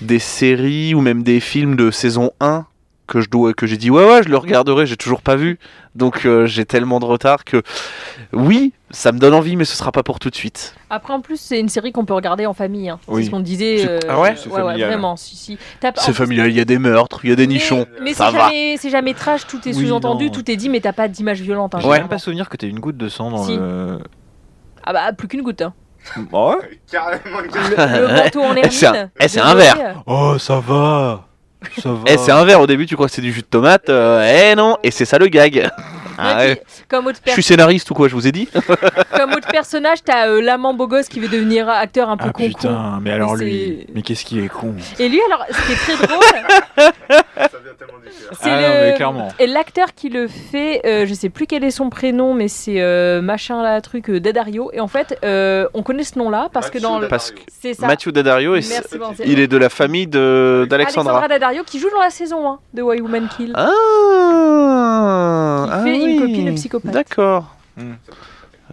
[0.00, 2.64] des séries ou même des films de saison 1
[3.06, 5.58] que je dois, que j'ai dit, ouais, ouais, je le regarderai, j'ai toujours pas vu.
[5.94, 7.62] Donc euh, j'ai tellement de retard que,
[8.32, 10.74] oui, ça me donne envie, mais ce sera pas pour tout de suite.
[10.90, 12.88] Après, en plus, c'est une série qu'on peut regarder en famille.
[12.90, 12.98] hein.
[13.08, 13.22] Oui.
[13.22, 13.86] C'est ce qu'on disait.
[13.88, 14.88] Euh, Ah ouais C'est ouais, ouais, familial.
[14.90, 15.58] vraiment, si, si.
[15.80, 17.86] T'as- en C'est familial, il y a des meurtres, il y a des mais- nichons.
[18.02, 18.44] Mais ça c'est va.
[18.48, 20.30] jamais, c'est jamais trash, tout est Oui, sous-entendu, non.
[20.32, 21.74] tout est dit, mais t'as pas d'image violente.
[21.74, 21.98] hein, J'ai Ouais.
[21.98, 23.56] même pas souvenir que t'aies une goutte de sang dans Si.
[23.56, 23.98] le.
[24.84, 25.62] Ah bah, plus qu'une goutte.
[25.62, 25.72] hein.
[26.30, 30.02] Oh, ouais Carrément Le, le manteau en Eh, c'est un- eh, un verre.
[30.06, 31.26] Oh, ça va.
[32.06, 34.50] Eh, c'est un verre au début, tu crois que c'est du jus de tomate, euh,
[34.50, 35.70] eh non, et c'est ça le gag.
[36.18, 36.56] Ah Et ouais.
[36.56, 38.48] puis, comme autre Je suis scénariste ou quoi, je vous ai dit
[39.16, 42.32] comme autre personnage, t'as euh, l'amant beau gosse qui veut devenir acteur un peu Ah
[42.32, 44.74] con putain, mais alors lui, mais qu'est-ce qu'il est con.
[44.98, 48.38] Et lui, alors, ce qui est très drôle, Ça vient tellement du cœur.
[48.40, 48.66] c'est Ah le...
[48.66, 49.28] non, mais clairement.
[49.38, 52.80] Et l'acteur qui le fait, euh, je sais plus quel est son prénom, mais c'est
[52.80, 54.70] euh, machin là, truc euh, Daddario.
[54.72, 57.08] Et en fait, euh, on connaît ce nom-là parce que dans le.
[57.08, 57.86] Parce que C'est ça.
[57.86, 58.96] Mathieu Daddario, est- Merci,
[59.26, 61.12] il est de la famille de- d'Alexandra.
[61.18, 63.52] Alexandra Daddario qui joue dans la saison 1 de Why Woman Kill.
[63.54, 63.70] Ah,
[65.70, 66.92] ah fait une psychopathe.
[66.92, 67.56] D'accord.
[67.76, 67.94] Hmm.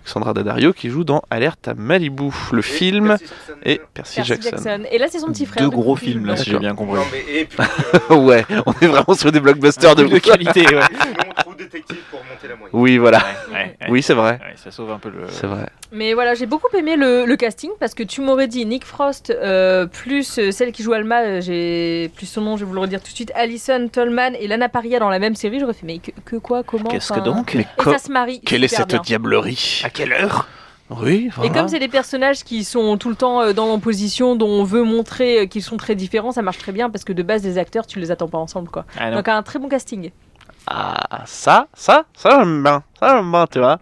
[0.04, 3.16] Alexandra Daddario qui joue dans Alerte à Malibu, le film,
[3.64, 4.50] et Percy, Percy Jackson.
[4.52, 4.84] Jackson.
[4.92, 5.64] Et là, c'est son petit frère.
[5.64, 7.00] Deux gros films là, si j'ai bien compris.
[7.00, 7.58] Non, mais et puis.
[8.12, 10.82] euh, ouais, on est vraiment sur des blockbusters de de qualité, ouais.
[11.02, 12.70] sinon, Trou détective pour monter la moyenne.
[12.74, 13.20] Oui, voilà.
[13.50, 14.32] Ouais, ouais, Oui, c'est vrai.
[14.34, 15.22] ouais, ça sauve un peu le.
[15.30, 15.68] C'est vrai.
[15.94, 19.30] Mais voilà, j'ai beaucoup aimé le, le casting parce que tu m'aurais dit Nick Frost
[19.30, 22.82] euh, plus euh, celle qui joue Alma, j'ai plus son nom, je vais vous le
[22.82, 25.60] redire tout de suite, Alison Tolman et Lana Paria dans la même série.
[25.60, 28.42] J'aurais fait mais que, que quoi, comment Qu'est-ce que donc Et co- ça se marie.
[28.42, 29.02] quelle est cette bien.
[29.02, 29.82] diablerie?
[29.84, 30.48] À quelle heure?
[30.90, 34.50] Oui, Et comme c'est des personnages qui sont tout le temps euh, dans l'opposition, dont
[34.50, 37.24] on veut montrer euh, qu'ils sont très différents, ça marche très bien parce que de
[37.24, 38.70] base, des acteurs, tu les attends pas ensemble.
[38.70, 38.86] quoi.
[39.00, 39.10] Ah.
[39.12, 40.12] Donc un très bon casting.
[40.68, 42.84] Ah, ça, ça, ça j'aime bien.
[43.00, 43.80] Ça j'aime bien, tu vois.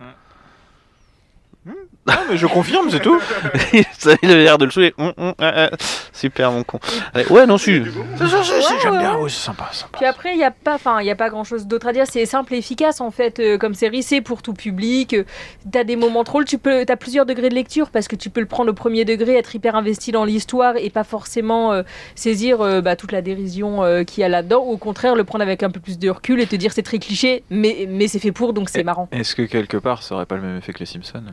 [2.08, 3.20] Non, mais je confirme, c'est tout.
[3.98, 4.94] ça il avait l'air de le jouer.
[4.98, 5.78] Hum, hum, ah, ah.
[6.12, 6.80] Super, mon con.
[7.14, 7.74] Allez, ouais, non, si.
[7.74, 9.30] J'aime bien, ouais.
[9.30, 9.98] c'est sympa, sympa.
[9.98, 12.06] Puis après, il n'y a pas, enfin, il y a pas grand-chose d'autre à dire.
[12.08, 14.02] C'est simple et efficace en fait, euh, comme série.
[14.02, 15.14] C'est pour tout public.
[15.14, 15.24] Euh,
[15.72, 16.46] T'as des moments drôles.
[16.46, 19.06] Tu peux, t'as plusieurs degrés de lecture parce que tu peux le prendre au premier
[19.06, 21.84] degré, être hyper investi dans l'histoire et pas forcément euh,
[22.16, 24.64] saisir euh, bah, toute la dérision euh, qu'il y a là-dedans.
[24.66, 26.82] Ou au contraire, le prendre avec un peu plus de recul et te dire c'est
[26.82, 29.08] très cliché, mais mais c'est fait pour, donc c'est marrant.
[29.12, 31.24] Est-ce que quelque part, ça aurait pas le même effet que les Simpsons?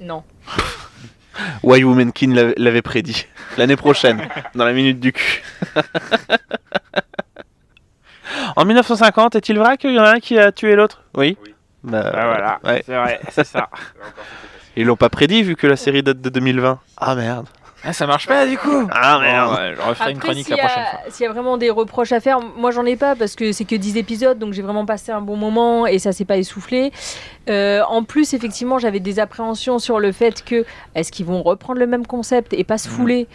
[0.00, 0.22] Non.
[1.62, 3.26] Why Woman King l'avait- prédit.
[3.56, 5.42] L'année prochaine, dans la minute du cul.
[8.56, 11.02] en 1950, est-il vrai qu'il y en a un qui a tué l'autre?
[11.14, 11.36] Oui.
[11.44, 11.54] Oui.
[11.84, 12.82] Bah, ouais.
[12.84, 13.68] c'est vrai, c'est ça.
[14.76, 16.80] Ils l'ont pas prédit vu que la série date de 2020.
[16.96, 17.46] Ah merde.
[17.88, 19.52] Ah, ça marche pas du coup Ah merde.
[19.58, 21.00] ouais, je referai une chronique la y a- prochaine fois.
[21.10, 23.64] S'il y a vraiment des reproches à faire, moi j'en ai pas parce que c'est
[23.64, 26.92] que 10 épisodes, donc j'ai vraiment passé un bon moment et ça s'est pas essoufflé.
[27.48, 31.78] Euh, en plus, effectivement, j'avais des appréhensions sur le fait que est-ce qu'ils vont reprendre
[31.80, 32.94] le même concept et pas se Mhm.
[32.94, 33.26] fouler?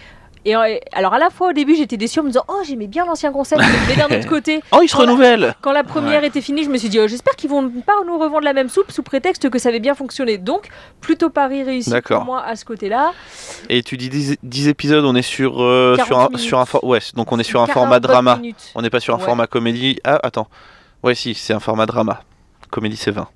[0.46, 2.88] Et euh, alors à la fois au début j'étais déçue en me disant oh j'aimais
[2.88, 5.12] bien l'ancien concept mais d'un autre côté Oh, il se Voilà.
[5.12, 7.94] renouvelle quand la première était finie je me suis dit oh, j'espère qu'ils vont pas
[8.06, 10.68] nous revendre la même soupe sous prétexte que ça avait bien fonctionné donc
[11.02, 13.12] plutôt pari réussi pour moi à ce côté là
[13.70, 16.66] Et tu dis 10, 10 épisodes, on est sur, euh, 40 sur, un, sur un
[16.66, 18.36] for- ouais, donc on est sur un 40 format drama.
[18.38, 18.72] minutes.
[18.76, 19.24] On n'est pas sur un Ouais.
[19.26, 20.00] format comédie.
[20.04, 20.48] Ah, attends.
[21.04, 22.22] Ouais, si, c'est un format drama.
[22.70, 23.28] Comédie, c'est 20.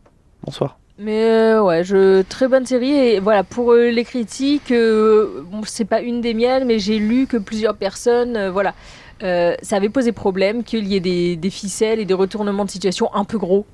[0.43, 0.77] Bonsoir.
[0.99, 2.21] Mais euh, ouais, je...
[2.23, 2.91] très bonne série.
[2.91, 6.99] Et voilà, pour euh, les critiques, euh, bon, c'est pas une des miennes, mais j'ai
[6.99, 8.73] lu que plusieurs personnes, voilà,
[9.19, 13.13] ça avait posé problème qu'il y ait des, des ficelles et des retournements de situation
[13.13, 13.65] un peu gros.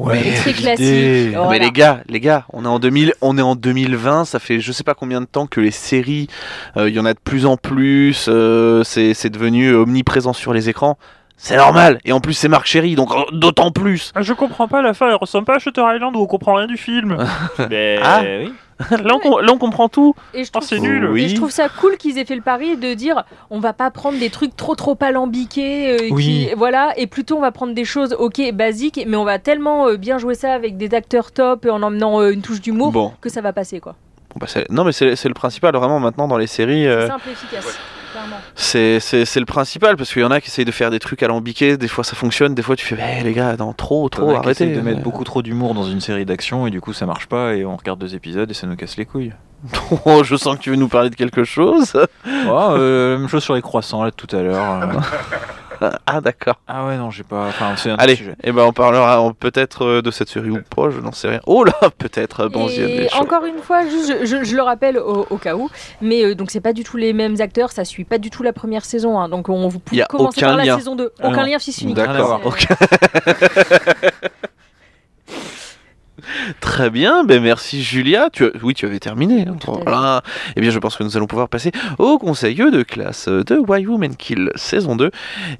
[0.00, 1.34] Ouais, très classique.
[1.34, 1.50] Voilà.
[1.50, 4.60] Mais les gars, les gars, on est en 2000, on est en 2020, ça fait
[4.60, 6.28] je sais pas combien de temps que les séries,
[6.76, 10.54] euh, il y en a de plus en plus, euh, c'est c'est devenu omniprésent sur
[10.54, 10.98] les écrans.
[11.42, 12.00] C'est normal.
[12.04, 14.12] Et en plus, c'est Marc Chéry, donc euh, d'autant plus.
[14.20, 16.66] Je comprends pas la fin, elle ressemble pas à Shutter Island où on comprend rien
[16.66, 17.16] du film.
[17.70, 18.20] Mais Ah.
[18.22, 18.52] oui.
[18.90, 20.14] là, on, com- là, on comprend tout.
[20.32, 21.06] Et je Oh, trouve, c'est nul.
[21.10, 21.24] Oui.
[21.24, 23.90] et je trouve ça cool qu'ils aient fait le pari de dire on va pas
[23.90, 26.24] prendre des trucs trop trop alambiqués, euh, Oui.
[26.48, 29.86] qui, voilà, et plutôt on va prendre des choses ok basiques, mais on va tellement
[29.88, 32.90] euh, bien jouer ça avec des acteurs top et en emmenant euh, une touche d'humour
[32.92, 33.96] Bon, que ça va passer quoi.
[34.34, 36.86] Bon, bah, c'est- non mais c'est c'est le principal vraiment maintenant dans les séries.
[36.86, 37.78] euh, C'est simple et efficace.
[38.54, 40.98] C'est c'est- c'est le principal parce qu'il y en a qui essayent de faire des
[40.98, 44.08] trucs alambiqués, des fois ça fonctionne, des fois tu fais Eh, les gars, non, trop,
[44.08, 44.74] trop, arrêtez.
[44.74, 47.26] de mettre Euh, beaucoup trop d'humour dans une série d'action et du coup ça marche
[47.26, 49.32] pas et on regarde deux épisodes et ça nous casse les couilles.
[50.06, 51.92] Oh, je sens que tu veux nous parler de quelque chose.
[52.26, 54.88] Oh, euh, même chose sur les croissants là tout à l'heure.
[55.82, 55.90] euh.
[56.06, 56.56] ah d'accord.
[56.68, 57.46] Ah ouais non j'ai pas.
[57.48, 58.34] Enfin c'est un autre Allez, sujet.
[58.42, 61.40] et ben on parlera peut-être euh, de cette série ou pas, je n'en sais rien.
[61.46, 62.48] Oh là, peut-être.
[62.48, 65.36] Bon, y a Et encore une fois, juste, je, je- je le rappelle au, au
[65.36, 65.68] cas où,
[66.00, 68.42] mais euh, donc c'est pas du tout les mêmes acteurs, ça suit pas du tout
[68.42, 70.78] la première saison, hein, donc on vous a commencer par la lien.
[70.78, 71.12] saison 2.
[71.20, 71.46] Ah Aucun non.
[71.46, 71.96] lien fils unique.
[71.96, 72.40] D'accord.
[76.60, 78.28] Très bien, ben merci Julia.
[78.32, 79.46] Tu as- Oui, tu avais terminé.
[79.48, 79.56] hein.
[79.66, 80.22] Voilà.
[80.56, 83.86] Eh bien, je pense que nous allons pouvoir passer au conseil de classe de Why
[83.86, 85.10] Women Kill saison 2.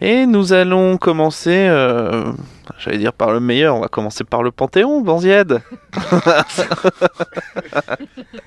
[0.01, 2.33] Et nous allons commencer, euh,
[2.79, 5.61] j'allais dire par le meilleur, on va commencer par le Panthéon, Banzied.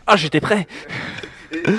[0.07, 0.67] Ah j'étais prêt.
[1.51, 1.71] Et, euh,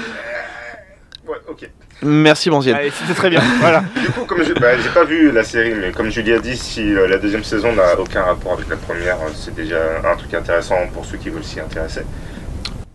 [1.26, 1.70] Ouais, ok.
[2.02, 2.74] Merci Banzied.
[2.74, 3.40] Allez c'était très bien.
[3.60, 3.84] voilà.
[3.96, 6.56] Du coup, comme je, bah, j'ai pas vu la série, mais comme Julie a dit,
[6.56, 10.16] si euh, la deuxième saison n'a aucun rapport avec la première, euh, c'est déjà un
[10.16, 12.02] truc intéressant pour ceux qui veulent s'y intéresser.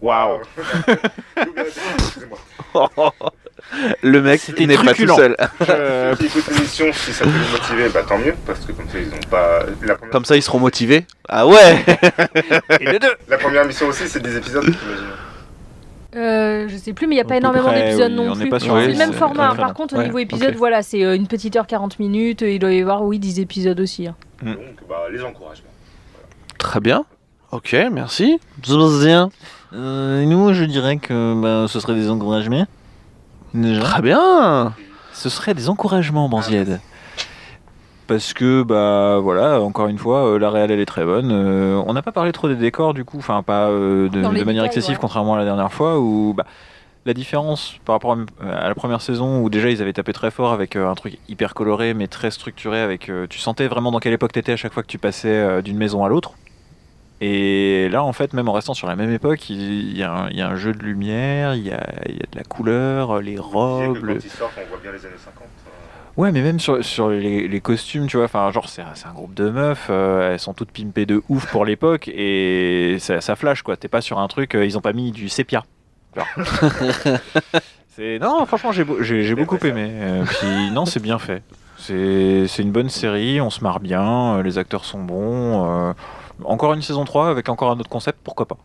[0.01, 0.39] Waouh.
[4.01, 5.35] Le mec C'était n'est pas tout seul.
[5.69, 8.89] Euh, qui écoute l'émission, si ça peut les motiver, bah tant mieux, parce que comme
[8.89, 9.65] ça, ils ont pas.
[9.83, 11.05] La première, Comme ça, ils seront motivés.
[11.27, 11.83] Ah ouais
[12.79, 15.05] Et les deux la première émission aussi, c'est des épisodes, j'imagine.
[16.19, 18.49] Euh, je sais plus, mais il n'y a pas énormément d'épisodes oui, non on plus.
[18.49, 19.51] pas sur C'est le même format.
[19.51, 22.41] ouais, Par contre, au ouais, niveau épisode, voilà, c'est euh, une petite heure 40 minutes.
[22.41, 24.07] Il doit y avoir, oui, 10 épisodes aussi.
[24.07, 24.15] hein.
[24.41, 24.51] Mm.
[24.53, 24.59] Donc,
[24.89, 25.69] bah, les encouragements.
[26.57, 27.05] Très bien.
[27.51, 28.39] Ok, merci.
[28.67, 29.29] Bien.
[29.73, 32.67] Euh, nous, je dirais que bah, ce serait des encouragements.
[33.53, 33.81] Déjà.
[33.81, 34.73] Très bien.
[35.13, 36.79] Ce serait des encouragements, Banzied.
[38.09, 41.29] Parce que, bah voilà, encore une fois, euh, la réelle elle est très bonne.
[41.31, 44.45] Euh, on n'a pas parlé trop des décors du coup, enfin pas euh, de, manière
[44.45, 44.99] détails, excessive, ouais.
[44.99, 46.45] contrairement à la dernière fois où bah,
[47.05, 50.51] la différence par rapport à, la première saison où déjà ils avaient tapé très fort
[50.51, 54.31] avec un truc hyper coloré mais très structuré, avec tu sentais vraiment dans quelle époque
[54.31, 56.33] t'étais à chaque fois que tu passais d'une maison à l'autre.
[57.21, 60.29] Et là, en fait, même en restant sur la même époque, il y, a un-
[60.29, 62.43] il y a un jeu de lumière, il y a, il y a de la
[62.43, 65.47] couleur, les robes, le- Quand ils sortent, on voit bien les années 50.
[66.19, 69.13] Ouais, mais même sur, sur les, les costumes, tu vois, enfin, genre, c'est un, un
[69.13, 73.37] groupe de meufs, euh, elles sont toutes pimpées de ouf pour l'époque, et ça, ça
[73.37, 73.77] flash, quoi.
[73.77, 75.63] T'es pas sur un truc, euh, ils ont pas mis du sépia.
[78.19, 79.89] Non, franchement, j'ai beau- j'ai j'ai beaucoup aimé.
[79.93, 81.41] Euh, puis, non, c'est bien fait.
[81.77, 85.93] C'est une bonne série, on se marre bien, les acteurs sont bons.
[86.43, 88.57] encore une saison 3 avec encore un autre concept, pourquoi pas?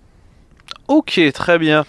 [0.88, 1.84] Ok, très bien.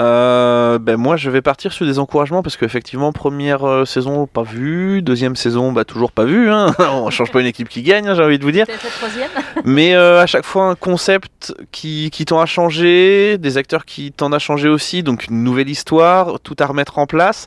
[0.00, 4.42] Euh, ben moi je vais partir sur des encouragements parce qu'effectivement première euh, saison pas
[4.42, 6.74] vu, deuxième saison bah toujours pas vu, hein.
[6.80, 8.66] on change pas une équipe qui gagne hein, j'ai envie de vous dire,
[9.64, 14.10] mais euh, à chaque fois un concept qui, qui tend à changer, des acteurs qui
[14.10, 17.46] tendent à changer aussi, donc une nouvelle histoire, tout à remettre en place.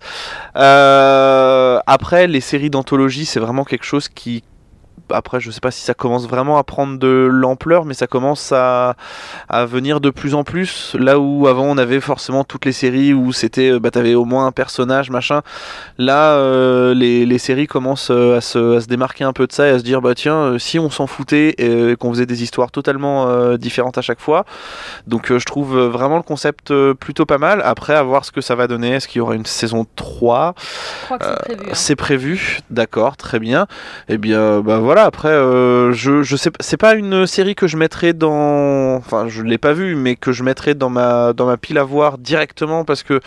[0.56, 4.44] Après les séries d'anthologie c'est vraiment quelque chose qui
[5.10, 8.52] après, je sais pas si ça commence vraiment à prendre de l'ampleur, mais ça commence
[8.52, 8.96] à,
[9.50, 10.96] à venir de plus en plus.
[11.00, 14.26] Là où avant on avait forcément toutes les séries où c'était, euh, bah, t'avais au
[14.26, 15.42] moins un personnage, machin.
[15.98, 19.52] Là, euh, les, les séries commencent euh, à se, à se démarquer un peu de
[19.54, 22.44] ça et à se dire, bah tiens, si on s'en foutait et qu'on faisait des
[22.44, 24.46] histoires totalement euh, différentes à chaque fois.
[25.08, 27.62] Donc euh, je trouve vraiment le concept plutôt pas mal.
[27.64, 28.92] Après, à voir ce que ça va donner.
[28.94, 30.54] Est-ce qu'il y aura une saison 3
[31.02, 31.66] Je crois que c'est prévu.
[31.70, 31.74] hein.
[31.74, 33.68] c'est prévu, d'accord, très bien.
[34.10, 35.04] Eh bien, bah voilà.
[35.04, 39.44] Après, euh, je, je sais, c'est pas une série que je mettrais dans, enfin, je
[39.44, 42.86] l'ai pas vue, mais que je mettrais dans ma dans ma pile à voir directement
[42.86, 43.20] parce que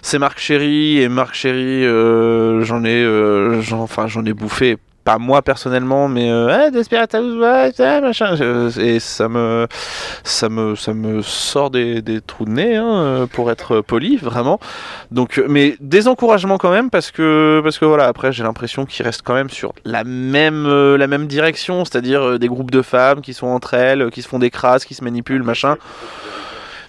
[0.00, 4.78] c'est Marc Chéry et Marc Chéry, euh, j'en ai, euh, enfin, j'en ai bouffé.
[5.04, 8.36] Pas moi personnellement, mais euh, Desperate Housewives, ah, machin,
[8.78, 9.66] et ça me,
[10.22, 14.60] ça me, ça me sort des, trous de nez, hein, euh, pour être poli, vraiment.
[15.10, 18.86] Donc, euh, mais des encouragements quand même parce que parce que voilà après j'ai l'impression
[18.86, 22.82] qu'ils restent quand même sur la même euh, la même direction, c'est-à-dire des groupes de
[22.82, 25.76] femmes qui sont entre elles, qui se font des crasses, qui se manipulent, machin.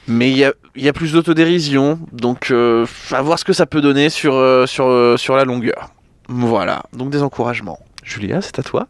[0.08, 4.34] Mais il y a, plus d'autodérision, donc à voir ce que ça peut donner sur
[4.68, 5.90] sur sur la longueur.
[6.28, 7.80] Voilà, donc des encouragements.
[8.04, 8.88] Julia, c'est à toi.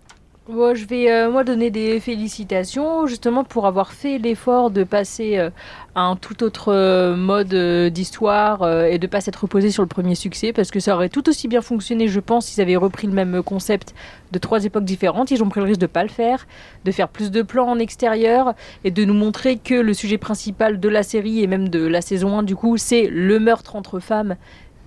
[0.49, 5.38] Moi, je vais euh, moi donner des félicitations justement pour avoir fait l'effort de passer
[5.38, 5.49] euh,
[5.95, 7.55] à un tout autre euh, mode
[7.93, 11.30] d'histoire et de pas s'être reposé sur le premier succès parce que ça aurait tout
[11.30, 13.95] aussi bien fonctionné, je pense, s'ils avaient repris le même concept
[14.34, 15.32] de trois époques différentes.
[15.32, 16.45] Ils ont pris le risque de pas le faire,
[16.84, 18.53] de faire plus de plans en extérieur
[18.84, 22.01] et de nous montrer que le sujet principal de la série et même de la
[22.01, 24.36] saison 1 du coup, c'est le meurtre entre femmes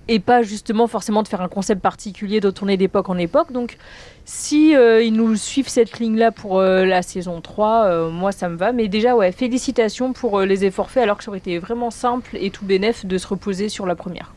[0.07, 3.51] et pas justement forcément de faire un concept particulier de tourner d'époque en époque.
[3.51, 3.77] Donc
[4.25, 8.49] si euh, ils nous suivent cette ligne-là pour euh, la saison 3, euh, moi ça
[8.49, 8.71] me va.
[8.71, 12.37] Mais déjà, ouais, félicitations pour les efforts faits, alors que ça aurait été vraiment simple
[12.39, 14.33] et tout bénef de se reposer sur la première.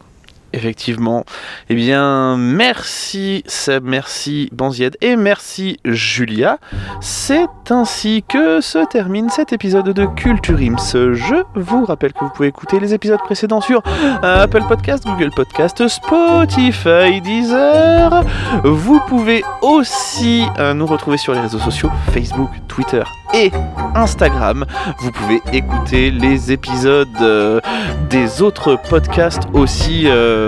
[0.52, 1.24] Effectivement.
[1.68, 6.58] Eh bien, merci Seb, merci Banzied et merci Julia.
[7.00, 11.14] C'est ainsi que se termine cet épisode de Culture Ims.
[11.14, 13.82] Je vous rappelle que vous pouvez écouter les épisodes précédents sur
[14.22, 18.24] Apple Podcast, Google Podcast, Spotify, Deezer.
[18.64, 23.02] Vous pouvez aussi euh, nous retrouver sur les réseaux sociaux Facebook, Twitter
[23.34, 23.52] et
[23.94, 24.64] Instagram.
[24.98, 27.60] Vous pouvez écouter les épisodes euh,
[28.08, 30.39] des autres podcasts aussi euh,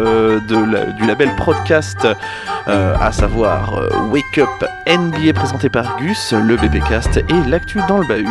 [0.72, 2.06] la- du label Podcast,
[2.68, 4.48] euh, à savoir euh, Wake Up
[4.86, 8.26] NBA présenté par Gus, le BBcast et l'actu dans le bahut.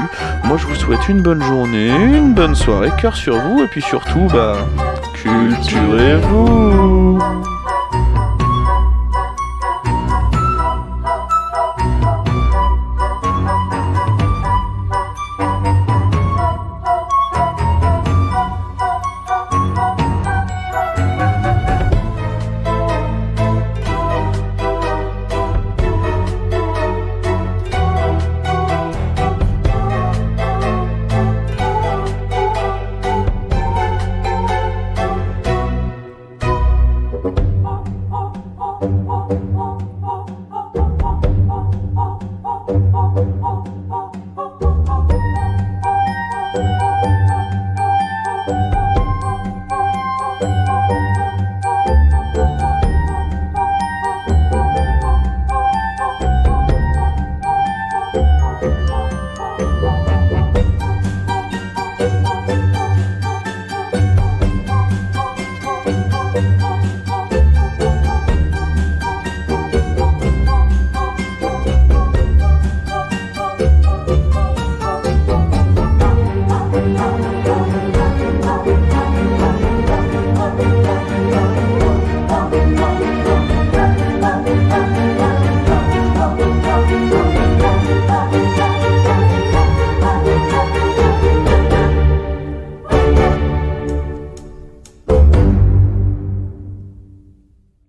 [0.45, 3.81] Moi je vous souhaite une bonne journée, une bonne soirée, cœur sur vous et puis
[3.81, 4.55] surtout, bah,
[5.21, 7.19] culturez-vous.